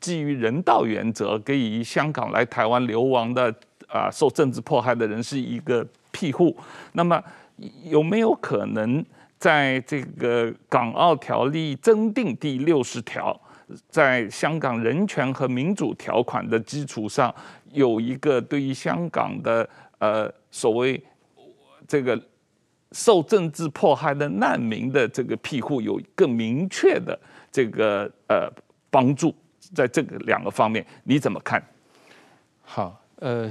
[0.00, 3.54] 基于人道原则给予香港来台湾流亡的
[3.88, 6.54] 啊受政治迫害的人士一个庇护。
[6.92, 7.22] 那么
[7.84, 9.04] 有没有可能
[9.38, 13.38] 在这个港澳条例增订第六十条，
[13.88, 17.34] 在香港人权和民主条款的基础上，
[17.72, 21.02] 有一个对于香港的呃所谓
[21.86, 22.20] 这个
[22.92, 27.18] 受政治迫害的难民的这个庇护，有更明确的
[27.50, 28.50] 这个呃
[28.90, 29.34] 帮助，
[29.74, 31.62] 在这个两个方面你怎么看？
[32.62, 33.50] 好，呃，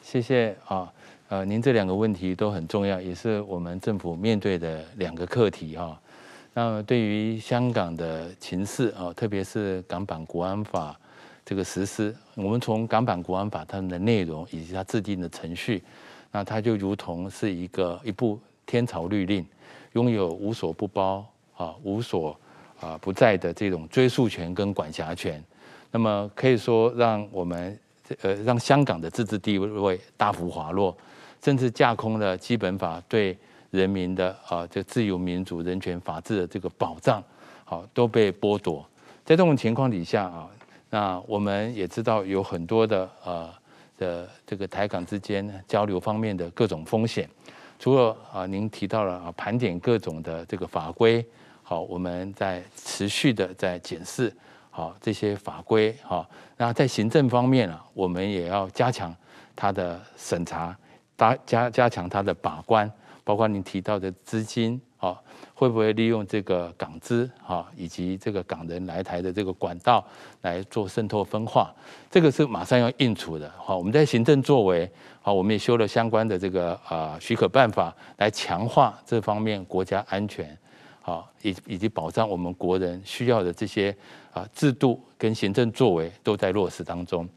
[0.00, 0.92] 谢谢啊，
[1.28, 6.00] 呃，您这两个问题都很重要，也是我们政府面对的两个课题哈。
[6.54, 10.98] 那么对于香港的情势啊，特别是港版国安法
[11.44, 15.82] 这个实施，我们从港版国安法它的内容以及它制定的程序，
[16.32, 19.46] 那它就如同是一个一部天朝律令，
[19.92, 21.22] 拥有无所不包
[21.58, 22.34] 啊、无所
[22.80, 25.44] 啊不在的这种追诉权跟管辖权。
[25.90, 27.78] 那么可以说，让我们
[28.22, 30.96] 呃让香港的自治地位大幅滑落，
[31.42, 33.36] 甚至架空了基本法对。
[33.70, 37.22] 人民的啊，这自由、民主、人权、法治的这个保障，
[37.66, 38.82] 好都被剥夺。
[39.26, 40.48] 在这种情况底下啊，
[40.88, 43.50] 那我们也知道有很多的呃
[43.98, 47.28] 的这个台港之间交流方面的各种风险。
[47.78, 51.22] 除了啊，您提到了啊，盘点各种的这个法规，
[51.62, 54.34] 好，我们在持续的在检视
[54.70, 59.14] 好这些法规，好，那在行政方面啊，我们也要加强
[59.54, 60.74] 它的审查，
[61.18, 62.90] 加加加强它的把关。
[63.24, 65.14] 包括您提到的资金啊，
[65.52, 70.02] 会不会利用这个港资啊，以及这个港人来台的这个管道
[70.40, 71.70] 来做渗透分化？
[72.10, 73.52] 这个是马上要应处的。
[73.58, 80.56] 好，我们在行政作为，好，我们也修了相关的这个啊许可办法，来强化这方面国家安全，
[81.02, 83.94] 好，以以及保障我们国人需要的这些
[84.32, 87.28] 啊制度跟行政作为都在落实当中。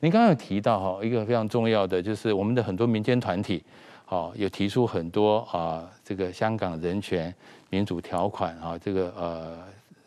[0.00, 3.62] 您刚刚有提到哈，一个非常重要的就是我们的很多民间团体。
[4.08, 7.34] 好，有提出很多啊，这个香港人权
[7.70, 9.58] 民主条款啊，这个呃，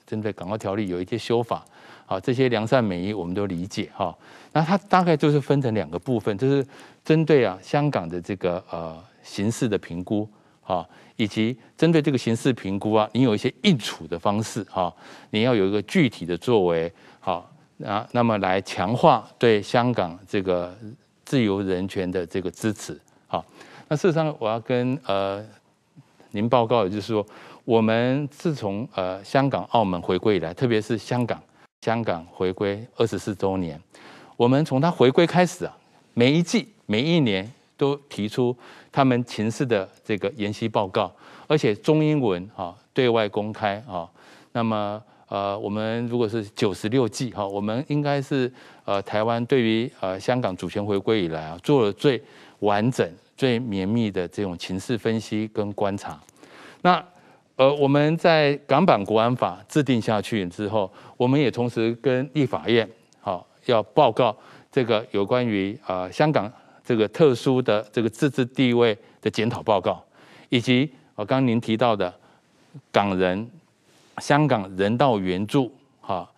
[0.07, 1.65] 针对港澳条例有一些修法，
[2.05, 4.17] 好，这些良善美意我们都理解哈。
[4.53, 6.65] 那它大概就是分成两个部分，就是
[7.03, 10.25] 针对啊香港的这个呃刑事的评估，
[10.61, 14.93] 哈，以及针对这个刑事评估啊，你有一些应处的方式哈，
[15.31, 17.51] 你要有一个具体的作为，好，
[17.85, 20.75] 啊那么来强化对香港这个
[21.25, 23.43] 自由人权的这个支持，好。
[23.87, 25.43] 那事实上，我要跟呃
[26.31, 27.25] 您报告的就是说，
[27.65, 31.41] 我们自从呃香港、澳门回归以来，特别是香港，
[31.81, 33.81] 香港回归二十四周年，
[34.37, 35.75] 我们从它回归开始啊，
[36.13, 38.55] 每一季、每一年都提出
[38.91, 41.11] 他们情势的这个研习报告，
[41.47, 44.07] 而且中英文啊对外公开啊。
[44.51, 48.51] 那么呃，我们如果是九十六计哈，我们应该是
[48.83, 52.21] 呃台湾对于呃香港主权回归以来啊，做了最
[52.59, 53.09] 完整。
[53.39, 56.21] 最绵密的这种情势分析跟观察，
[56.81, 57.01] 那
[57.55, 62.85] 呃，我们在港版国安法制定下去之后，我们也同时跟立法院
[63.21, 64.35] 好要报告
[64.69, 66.51] 这个有关于啊香港
[66.83, 70.03] 这个特殊的这个自治地位的检讨报告，
[70.49, 72.13] 以及我刚刚您提到的
[72.91, 73.49] 港人
[74.19, 76.29] 香港人道援助哈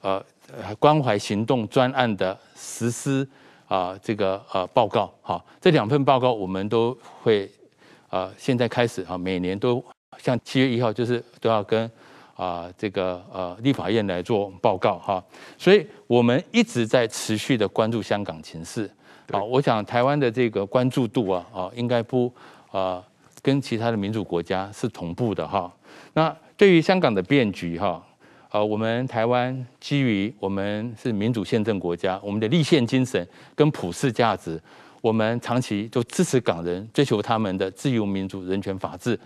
[0.00, 0.24] 呃
[0.78, 3.28] 关怀行动专案的实施。
[3.70, 7.48] 啊，这个呃报告，哈，这两份报告我们都会，
[8.08, 9.80] 呃，现在开始啊，每年都
[10.18, 11.88] 像七月一号，就是都要跟
[12.34, 15.24] 啊这个呃立法院来做报告哈，
[15.56, 18.90] 所以我们一直在持续的关注香港情势，
[19.30, 22.34] 好，我想台湾的这个关注度啊啊，应该不
[22.72, 23.00] 啊
[23.40, 25.72] 跟其他的民主国家是同步的哈，
[26.12, 28.04] 那对于香港的变局哈。
[28.50, 34.60] 呃，我们台湾基于我们是民主宪政国家，我们的立宪精神跟普世价值，
[35.00, 39.18] 我们长期就支持港人追求他们的自由、民主、人权、法治，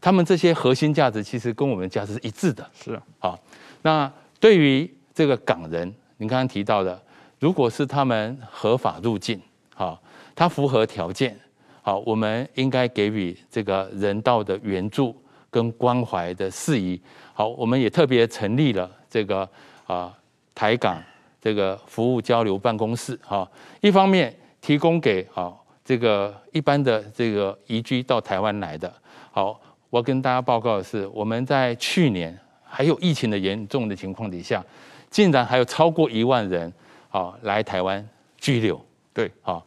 [0.00, 2.68] 他们这些核心价值其实跟我们的价值是一致的。
[2.74, 3.38] 是啊，
[3.82, 5.86] 那对于这个港人，
[6.16, 7.00] 您刚刚提到的，
[7.38, 9.40] 如果是他们合法入境，
[9.76, 10.02] 好，
[10.34, 11.38] 他符合条件，
[11.82, 15.14] 好，我们应该给予这个人道的援助
[15.50, 17.00] 跟关怀的事宜。
[17.34, 19.48] 好，我们也特别成立了这个
[19.86, 20.16] 啊
[20.54, 21.02] 台港
[21.40, 24.34] 这个服务交流办公室，哈，一方面。
[24.62, 25.50] 提供给啊
[25.82, 28.92] 这个一般的这个移居到台湾来的，
[29.32, 34.62] 好，我跟大家报告的是，我们在去年还有疫情的严重的情况底下，
[35.08, 36.70] 竟然还有超过一万人
[37.08, 38.78] 啊来台湾居留。
[39.14, 39.66] 对，好，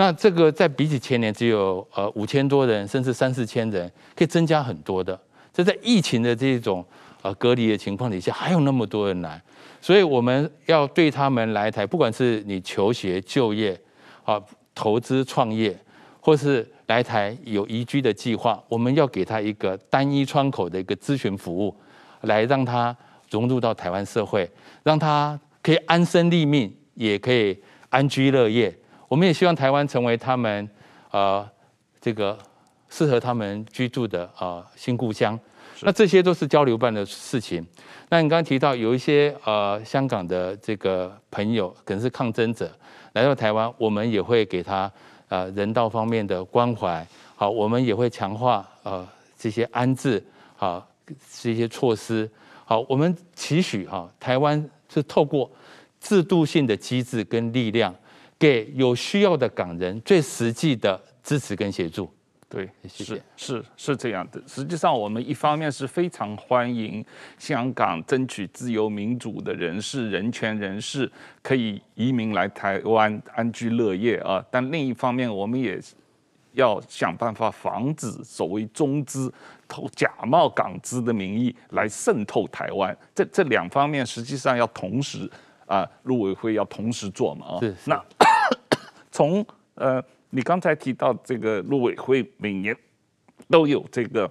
[0.00, 3.86] 那这个在比起前年只有呃五千多人，甚至三四千人，
[4.16, 5.20] 可以增加很多的。
[5.52, 6.82] 这在疫情的这种
[7.20, 9.38] 呃隔离的情况底下，还有那么多人来，
[9.78, 13.78] 所以我们要对他们来台，不管是你求学、就业。
[14.24, 14.40] 啊，
[14.74, 15.76] 投资创业，
[16.18, 21.76] 或是来台有移居的计划，我们要给他一个单一窗口的一个咨询服务，
[22.22, 22.96] 来让他
[23.28, 24.48] 融入到台湾社会，
[24.82, 27.58] 让他可以安身立命，也可以
[27.90, 28.74] 安居乐业。
[29.10, 30.70] 我们也希望台湾成为他们
[31.10, 31.44] 呃
[32.00, 32.38] 这个
[32.88, 35.36] 适合他们居住的呃新故乡。
[35.80, 37.66] 那这些都是交流办的事情。
[38.08, 42.70] 那你刚刚提到有一些呃香港的这个朋友可能是抗争者。
[43.14, 44.88] 来到台湾，我们也会给他
[45.28, 47.04] 呃人道方面的关怀。
[47.34, 49.04] 好，我们也会强化呃
[49.36, 50.86] 这些安置好
[51.32, 52.30] 这些措施。
[52.64, 55.50] 好，我们期许哈台湾是透过
[56.00, 57.92] 制度性的机制跟力量，
[58.40, 62.10] 给有需要的港人最实际的支持跟协助。
[62.48, 64.42] 对，是是是这样的。
[64.44, 67.04] 实际上，我们一方面是非常欢迎
[67.38, 71.08] 香港争取自由民主的人士、人权人士
[71.42, 75.78] 可以移民来台湾安居乐业啊，但另一方面，我们也
[76.54, 79.32] 要想办法防止所谓中资
[79.68, 82.96] 投假冒港资的名义来渗透台湾。
[83.14, 85.30] 这这两方面实际上要同时
[85.70, 87.60] 啊，陆委会要同时做嘛啊。
[87.86, 88.04] 那
[89.10, 90.02] 从呃。
[90.32, 92.72] 你刚才提到这个陆委会每年
[93.48, 94.30] 都有这个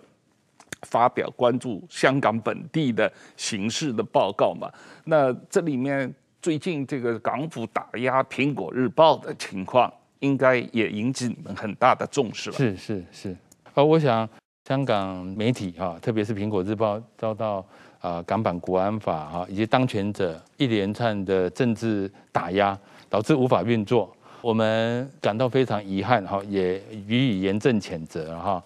[0.84, 4.72] 发表关注香港本地的形势的报告嘛？
[5.04, 6.10] 那这里面
[6.42, 12.56] 最近这个港府打压《苹果日报》的情况，应该也引起你们很大的重视了？
[12.56, 13.38] 是是是。
[13.74, 14.26] 而我想
[14.70, 17.66] 香港媒体哈，特别是《苹果日报》遭到
[18.00, 22.78] 啊港版国安法哈以及当权者一连串的政治打压，
[23.10, 24.08] 导致无法运作。
[24.42, 28.64] 我们感到非常遗憾哈，也予以严正谴责哈。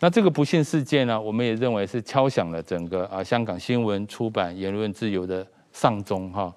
[0.00, 6.52] 那这个不幸事件呢，我们也认为是敲响了整个啊香港新闻出版言论自由的丧钟哈。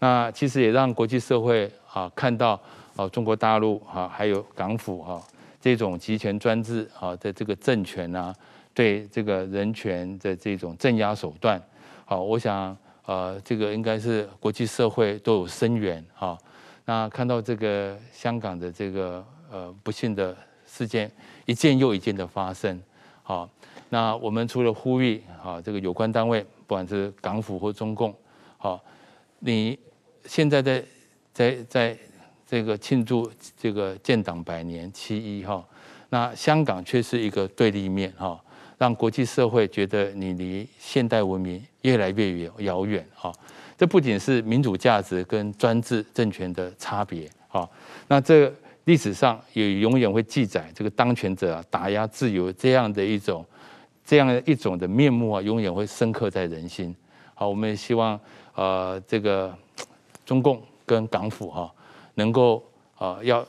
[0.00, 2.60] 那其实也让国际社会啊看到
[2.96, 5.22] 啊中国大陆哈还有港府哈
[5.60, 8.34] 这种集权专制啊的这个政权啊
[8.72, 11.62] 对这个人权的这种镇压手段。
[12.04, 16.38] 好，我想呃这个应该是国际社会都有声援哈。
[16.86, 20.36] 那看到这个香港的这个呃不幸的
[20.66, 21.10] 事件
[21.44, 22.80] 一件又一件的发生，
[23.22, 23.48] 好，
[23.90, 28.14] 那我们除了呼吁啊这个有关单位，不管是港府或中共，
[28.56, 28.82] 好，
[29.38, 29.78] 你
[30.24, 30.84] 现在在
[31.32, 31.98] 在在
[32.50, 35.64] 这个庆祝这个建党百年七一哈，
[36.08, 38.42] 那香港却是一个对立面哈，
[38.76, 43.32] 让国际社会觉得你离现代文明越来越远遥远哈。
[43.78, 47.70] 这不仅是民主价值跟专制政权的差别，哈，
[48.08, 53.46] 那这历史上也永远会记载这个当权者啊打压自由这样的一种，
[54.04, 56.92] 这样一种的面目啊，永远会深刻在人心。
[57.32, 58.18] 好，我们也希望
[58.56, 59.56] 呃这个
[60.26, 61.72] 中共跟港府哈
[62.20, 62.62] 能够
[62.98, 63.46] 呃要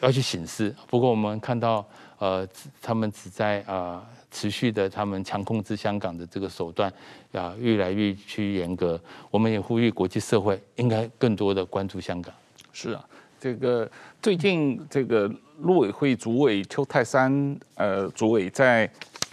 [0.00, 0.74] 要去省思。
[0.88, 1.84] 不过我们看到
[2.18, 2.46] 呃
[2.80, 4.06] 他们只在啊。
[4.30, 6.92] 持续的，他们强控制香港的这个手段
[7.32, 9.00] 啊，越来越趋严格。
[9.30, 12.30] 我们也呼吁国际社会应该更多的关注香港。
[12.70, 13.02] 是啊，
[13.40, 13.90] 这个
[14.20, 18.88] 最近这个陆委会主委邱泰山呃主委在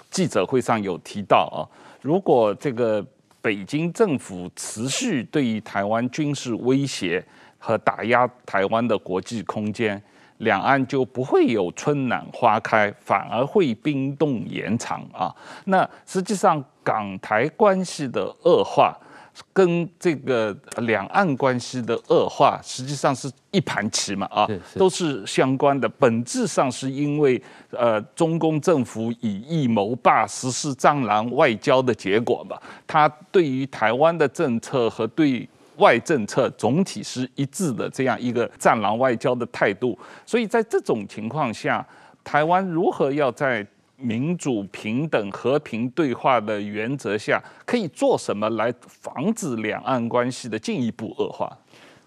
[0.09, 1.59] 记者会上有提到啊，
[2.01, 3.05] 如果这个
[3.41, 7.21] 北京政府持续对于台湾军事威胁
[7.65, 10.01] 和打压台湾的国际空间。
[10.39, 15.33] 两岸就不会有春暖花开，反而会冰冻延长啊！
[15.63, 18.93] 那实际上港台关系的恶化，
[19.53, 24.45] 跟这个两岸关系的恶化，实际上是一盘棋嘛啊，
[24.75, 25.87] 都是相关的。
[25.87, 27.41] 本质上是因为
[27.71, 35.47] 呃，中共政府以夷谋霸、实施蟑螂外交的结果嘛，他对于台湾的政策和对
[35.77, 39.97] 外政策总体是一致的这样一个战狼外交的态度。
[40.25, 41.85] 所以在这种情况下，
[42.23, 43.65] 台湾如何要在
[43.97, 51.57] 民主、平等、和平对话的原则下，可以做什么来防止两岸关系的进一步恶化？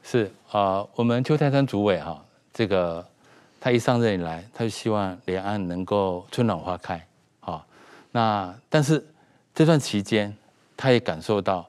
[0.02, 3.04] 是啊、我们邱太山主委哈，这个
[3.60, 7.02] 他一上任以来，他就希望两岸能够春暖花开。
[7.40, 7.66] 好，
[8.12, 9.04] 那但是
[9.54, 10.34] 这段期间，
[10.76, 11.66] 他也感受到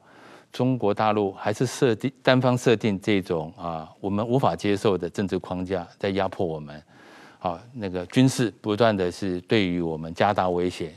[0.52, 6.82] 中国大陆还是设定单方设定这种啊，我们无法接受的政治框架，在压迫我们。
[7.38, 10.92] 好，那个军事不断的是对于我们加大威胁。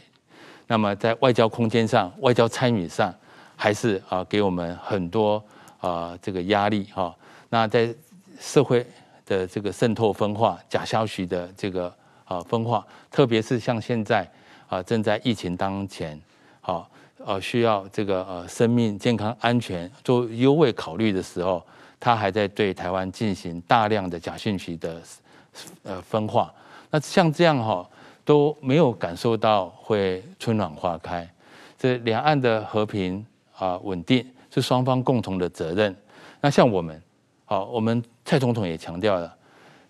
[0.68, 3.14] 那么在外交空间上，外交参与上，
[3.56, 5.42] 还是啊给我们很多
[5.80, 7.16] 啊这个压力哈。
[7.50, 7.94] 那在
[8.40, 8.86] 社会
[9.26, 11.94] 的这个渗透分化、假消息的这个
[12.26, 14.28] 啊分化，特别是像现在
[14.68, 16.20] 啊正在疫情当前，
[16.60, 16.90] 好
[17.26, 21.64] 呃需要这个呃生命健康安全做优惠考虑的时候，
[22.00, 25.02] 他还在对台湾进行大量的假讯息的
[25.84, 26.54] 呃分化。
[26.92, 27.88] 那像这样哈
[28.24, 31.28] 都没有感受到会春暖花开，
[31.78, 33.26] 这两岸的和平
[33.58, 35.96] 啊稳定是双方共同的责任。
[36.42, 37.02] 那像我们。
[37.46, 39.32] 好，我们蔡总统也强调了，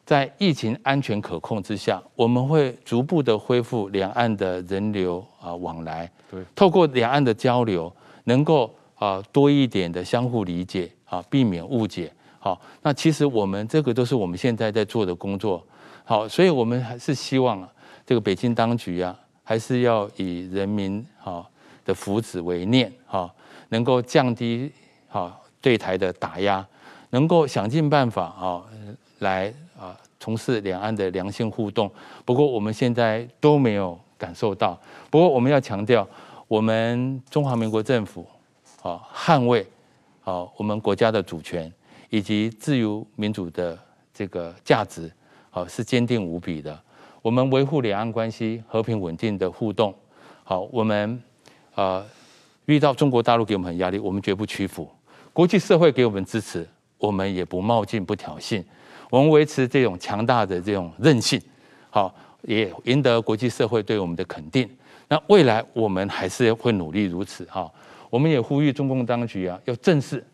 [0.06, 6.10] 在疫情安全可控之下，我们会逐步的恢复两岸的人流啊往来。
[6.30, 7.94] 对，透过两岸的交流，
[8.26, 12.12] 能够啊多一点的相互理解啊，避免误解。
[12.40, 15.66] 好，那其实我们这个都是我们现在在做的工作。
[16.04, 17.74] 好，所以我们还是希望啊
[18.06, 21.48] 这个北京当局啊，还是要以人民啊
[21.86, 23.34] 的福祉为念，哈，
[23.70, 24.70] 能够降低
[25.08, 26.66] 好对台的打压。
[27.12, 28.64] 能够想尽办法啊，
[29.20, 29.63] 来啊
[30.24, 31.92] 从事两岸的良性互动。
[32.24, 34.80] 不过我们现在都没有感受到。
[35.10, 36.08] 不过我们要强调，
[36.48, 38.26] 我们中华民国政府
[38.82, 39.68] 啊，捍卫
[40.24, 41.70] 啊我们国家的主权
[42.10, 43.78] 以及自由民主的
[44.14, 45.12] 这个价值，
[45.52, 46.80] 啊是坚定无比的。
[47.22, 49.94] 我们维护两岸关系和平稳定的互动。
[50.46, 51.22] 好，我们
[51.76, 52.02] 啊
[52.68, 54.90] 遇到中国大陆给我们很压力，我们绝不屈服。
[55.34, 56.66] 国际社会给我们支持。
[57.00, 58.64] 我们也不冒进、不挑衅，
[59.14, 61.40] 我们维持这种强大的这种韧性，
[61.92, 62.12] 好，
[62.42, 64.68] 也赢得国际社会对我们的肯定。
[65.08, 67.72] 那未来我们还是会努力如此，哈。
[68.10, 70.26] 我们也呼吁中共当局啊，要正视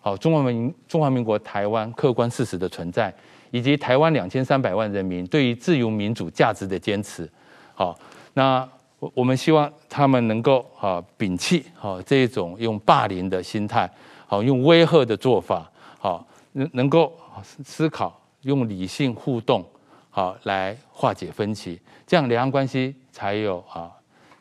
[0.00, 3.14] 好中华民中华民国台湾客观事实的存在，
[3.52, 7.30] 以及台湾两千三百万人民对于自由民主价值的坚持。
[7.72, 7.96] 好，
[8.32, 8.68] 那
[8.98, 13.88] 我我们希望他们能够啊摒弃好这种用霸凌的心态，
[14.26, 15.70] 好用威吓的做法。
[16.00, 17.12] 好，能能够
[17.64, 19.64] 思考，用理性互动，
[20.10, 23.90] 好来化解分歧，这样两岸关系才有啊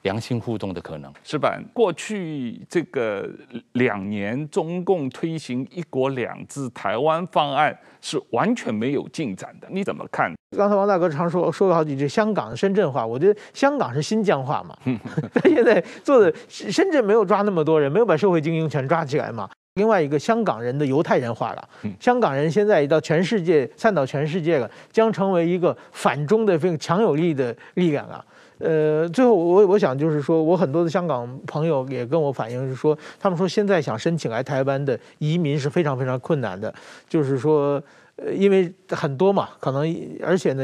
[0.04, 1.12] 良性互动的可能。
[1.24, 3.30] 矢板，过去这个
[3.72, 10.34] 两年，中共推行“一国两制”台湾方案是完全没有进展的，你怎么看？
[10.58, 14.78] 刚才王大哥常说说了好几句香港深圳话，我觉得香港是新疆话嘛。
[15.34, 19.50] 他现在做的深圳没有抓那么多人，没有把社会精英全抓起来嘛。
[19.76, 21.70] 另外一个香港人的犹太人化了，
[22.00, 28.24] 香港人现在到全世界散到全世界了，将成为一个反中的非常强有力的力量啊。
[28.60, 36.72] 呃，最后我我想就是说，我很多的香港朋友也跟我反映是说，他们说现在想申请来台湾的移民是非常非常困难的，
[37.10, 37.82] 就是说，
[38.18, 39.84] 呃，因为很多嘛，可能
[40.24, 40.64] 而且呢，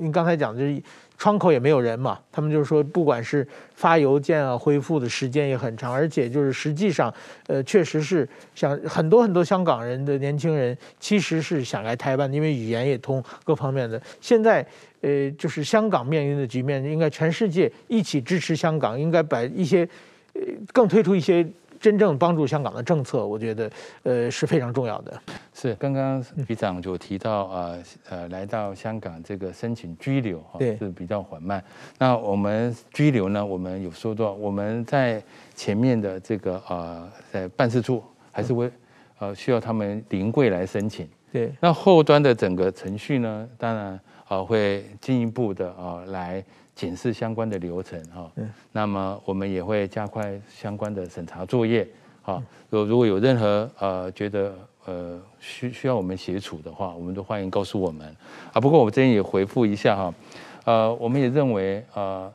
[0.00, 0.82] 你刚才讲的就是。
[1.18, 7.12] 窗口也没有人嘛，他们就是说，不管是发邮件啊，恢复的时间也很长，而且就是实际上，
[7.46, 14.00] 呃，确实是想很多很多香港人的年轻人其实是想来台湾，因为语言也通，各方面的。
[14.20, 14.66] 现在，
[15.00, 19.88] 呃，就是香港面临的局面，应该全世界一起支持香港，应该把一些，
[20.34, 20.40] 呃，
[20.72, 21.46] 更推出一些。
[21.80, 23.70] 真正帮助香港的政策，我觉得
[24.02, 25.20] 呃是非常重要的。
[25.54, 31.62] 是刚刚局长就提到呃呃来到香港这个申请居留哈是比较缓慢。
[31.98, 35.22] 那我们居留呢，我们有说到我们在
[35.54, 38.02] 前面的这个呃在办事处
[38.32, 38.70] 还是会
[39.18, 41.08] 呃需要他们临柜来申请。
[41.32, 41.52] 对。
[41.60, 46.44] 那后端的整个程序呢，当然呃会进一步的呃来。
[46.76, 48.30] 检视相关的流程哈，
[48.70, 51.88] 那么我们也会加快相关的审查作业，
[52.22, 54.54] 哈，如如果有任何呃觉得
[54.84, 58.14] 呃需需要我们协助的话，我们都欢迎告诉我们
[58.52, 58.60] 啊。
[58.60, 60.14] 不过我这边也回复一下哈，
[60.66, 62.30] 呃，我们也认为呃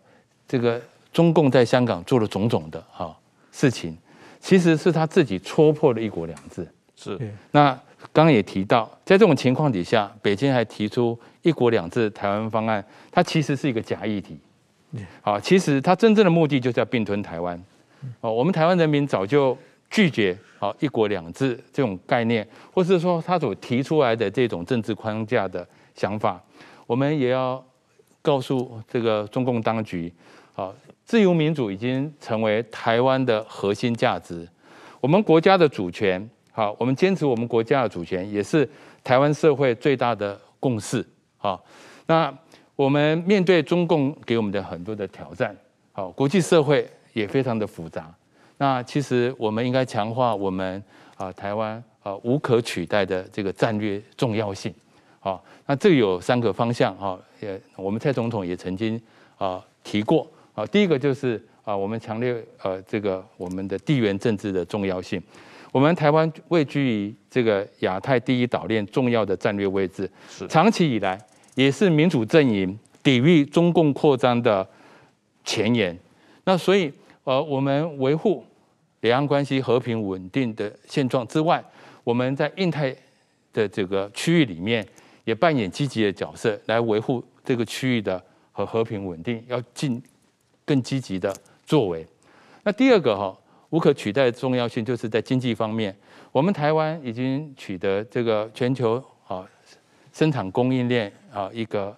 [0.47, 0.81] 这个
[1.13, 3.15] 中共在香港做了种种的哈
[3.51, 3.95] 事情，
[4.39, 6.67] 其实是他自己戳破了一国两制。
[6.95, 7.15] 是，
[7.51, 7.69] 那
[8.11, 11.15] 刚刚也提到，在这种情况底下，北京还提出。
[11.41, 14.37] 一国两制台湾方案，它其实是一个假议题。
[15.21, 17.61] 好，其实它真正的目的就是要并吞台湾。
[18.19, 19.57] 哦，我们台湾人民早就
[19.89, 25.65] 拒绝好一国两制这种概念，或是说他所提出来的这种政治框架的
[25.95, 26.41] 想法，
[26.87, 27.63] 我们也要
[28.21, 30.11] 告诉这个中共当局，
[30.53, 30.73] 好，
[31.05, 34.47] 自由民主已经成为台湾的核心价值，
[34.99, 38.67] 我们国家的主权，好，我们坚持我们国家的主权，也是
[39.03, 41.05] 台湾社会最大的共识，
[41.41, 41.61] 好，
[42.05, 42.31] 那
[42.75, 45.55] 我们面对中共给我们的很多的挑战，
[45.91, 48.13] 好，国际社会也非常的复杂。
[48.57, 50.81] 那其实我们应该强化我们
[51.17, 54.71] 啊台湾啊无可取代的这个战略重要性，
[55.19, 59.01] 好，那这有三个方向哈，也我们蔡总统也曾经
[59.37, 60.27] 啊提过。
[60.53, 65.19] 啊，第一个就是啊我们强烈呃这个我们的地缘政治的重要性，
[65.71, 71.17] 我们台湾位居于这个亚太第一岛链重要的战略位置，是长期以来
[71.55, 74.67] 也是民主阵营抵御中共扩张的
[75.43, 75.97] 前沿，
[76.43, 76.91] 那所以
[77.23, 78.45] 呃我们维护。
[79.01, 81.59] 两岸关系和平稳定的现状之外，
[82.03, 82.95] 我们在印太
[83.51, 84.85] 的这个区域里面
[85.23, 89.99] 也扮演积极的角色，来维护这个区域的和和平稳定，要尽
[90.63, 91.35] 更积极的
[91.65, 92.05] 作为。
[92.61, 93.35] 那第二个哈，
[93.71, 95.97] 无可取代的重要性，就是在经济方面，
[96.31, 99.43] 我们台湾已经取得这个全球啊
[100.13, 101.95] 生产供应链啊一个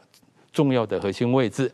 [0.52, 1.72] 重要的核心位置，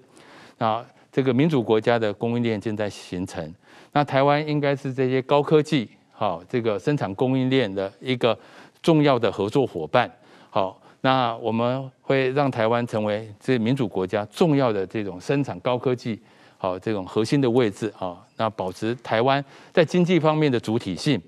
[0.57, 3.53] 啊，这个民主国家的供应链正在形成。
[3.91, 8.37] 那台湾应该是这些高科技好，这个生产供应链的一个
[8.81, 10.09] 重要的合作伙伴。
[10.49, 16.19] 好，那我们会让台湾成为这民主国家重要的这种生产高科技
[16.57, 18.17] 好这种核心的位置啊。
[18.37, 19.43] 那保持台湾
[19.73, 21.21] 在经济方面的主体性，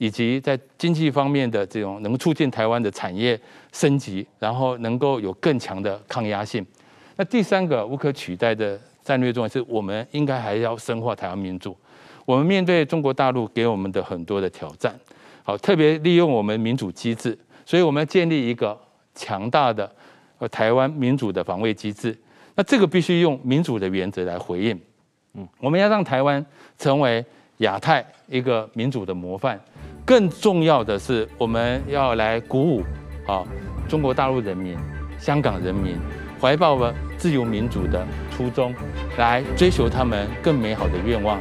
[0.00, 3.38] 以及在经济方面的这种能促进台湾的产业
[3.70, 6.66] 升级，然后能够有更强的抗压性。
[7.16, 11.76] 那第三个无可取代的战略重要是，我们应该还要深化台湾民主。
[12.24, 14.98] 我们面对中国大陆给我们的很多的挑战，
[15.42, 18.78] 好，特别利用我们民主机制，所以我们要建立一个
[19.14, 19.92] 强大的
[20.38, 22.16] 呃台湾民主的防卫机制。
[22.54, 24.80] 那这个必须用民主的原则来回应。
[25.34, 26.44] 嗯，我们要让台湾
[26.78, 27.22] 成为
[27.58, 29.60] 亚太一个民主的模范。
[30.10, 32.82] 更重要的是，我们要来鼓舞
[33.28, 33.44] 啊
[33.88, 34.76] 中国大陆人民、
[35.20, 35.94] 香港人民
[36.40, 38.04] 怀抱了自由民主的
[38.36, 38.74] 初衷，
[39.18, 41.38] 来追求他们更美好的愿望。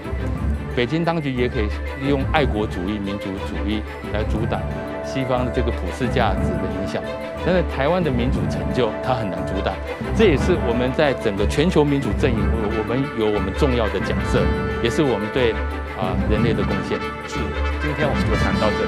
[0.76, 1.66] 北京当局也可以
[2.04, 3.82] 利用爱国主义、民族主义
[4.14, 4.62] 来阻挡
[5.04, 7.02] 西方的这个普世价值的影响，
[7.44, 9.74] 但是台湾的民主成就，它很难阻挡。
[10.16, 14.40] 这也是我们在整个全球民主阵营，我们有我们重要的角色，
[14.84, 15.54] 也是我们对
[15.98, 17.00] 啊人类的贡献。
[17.28, 17.40] 是，
[17.82, 18.88] 今天我们就谈到这里。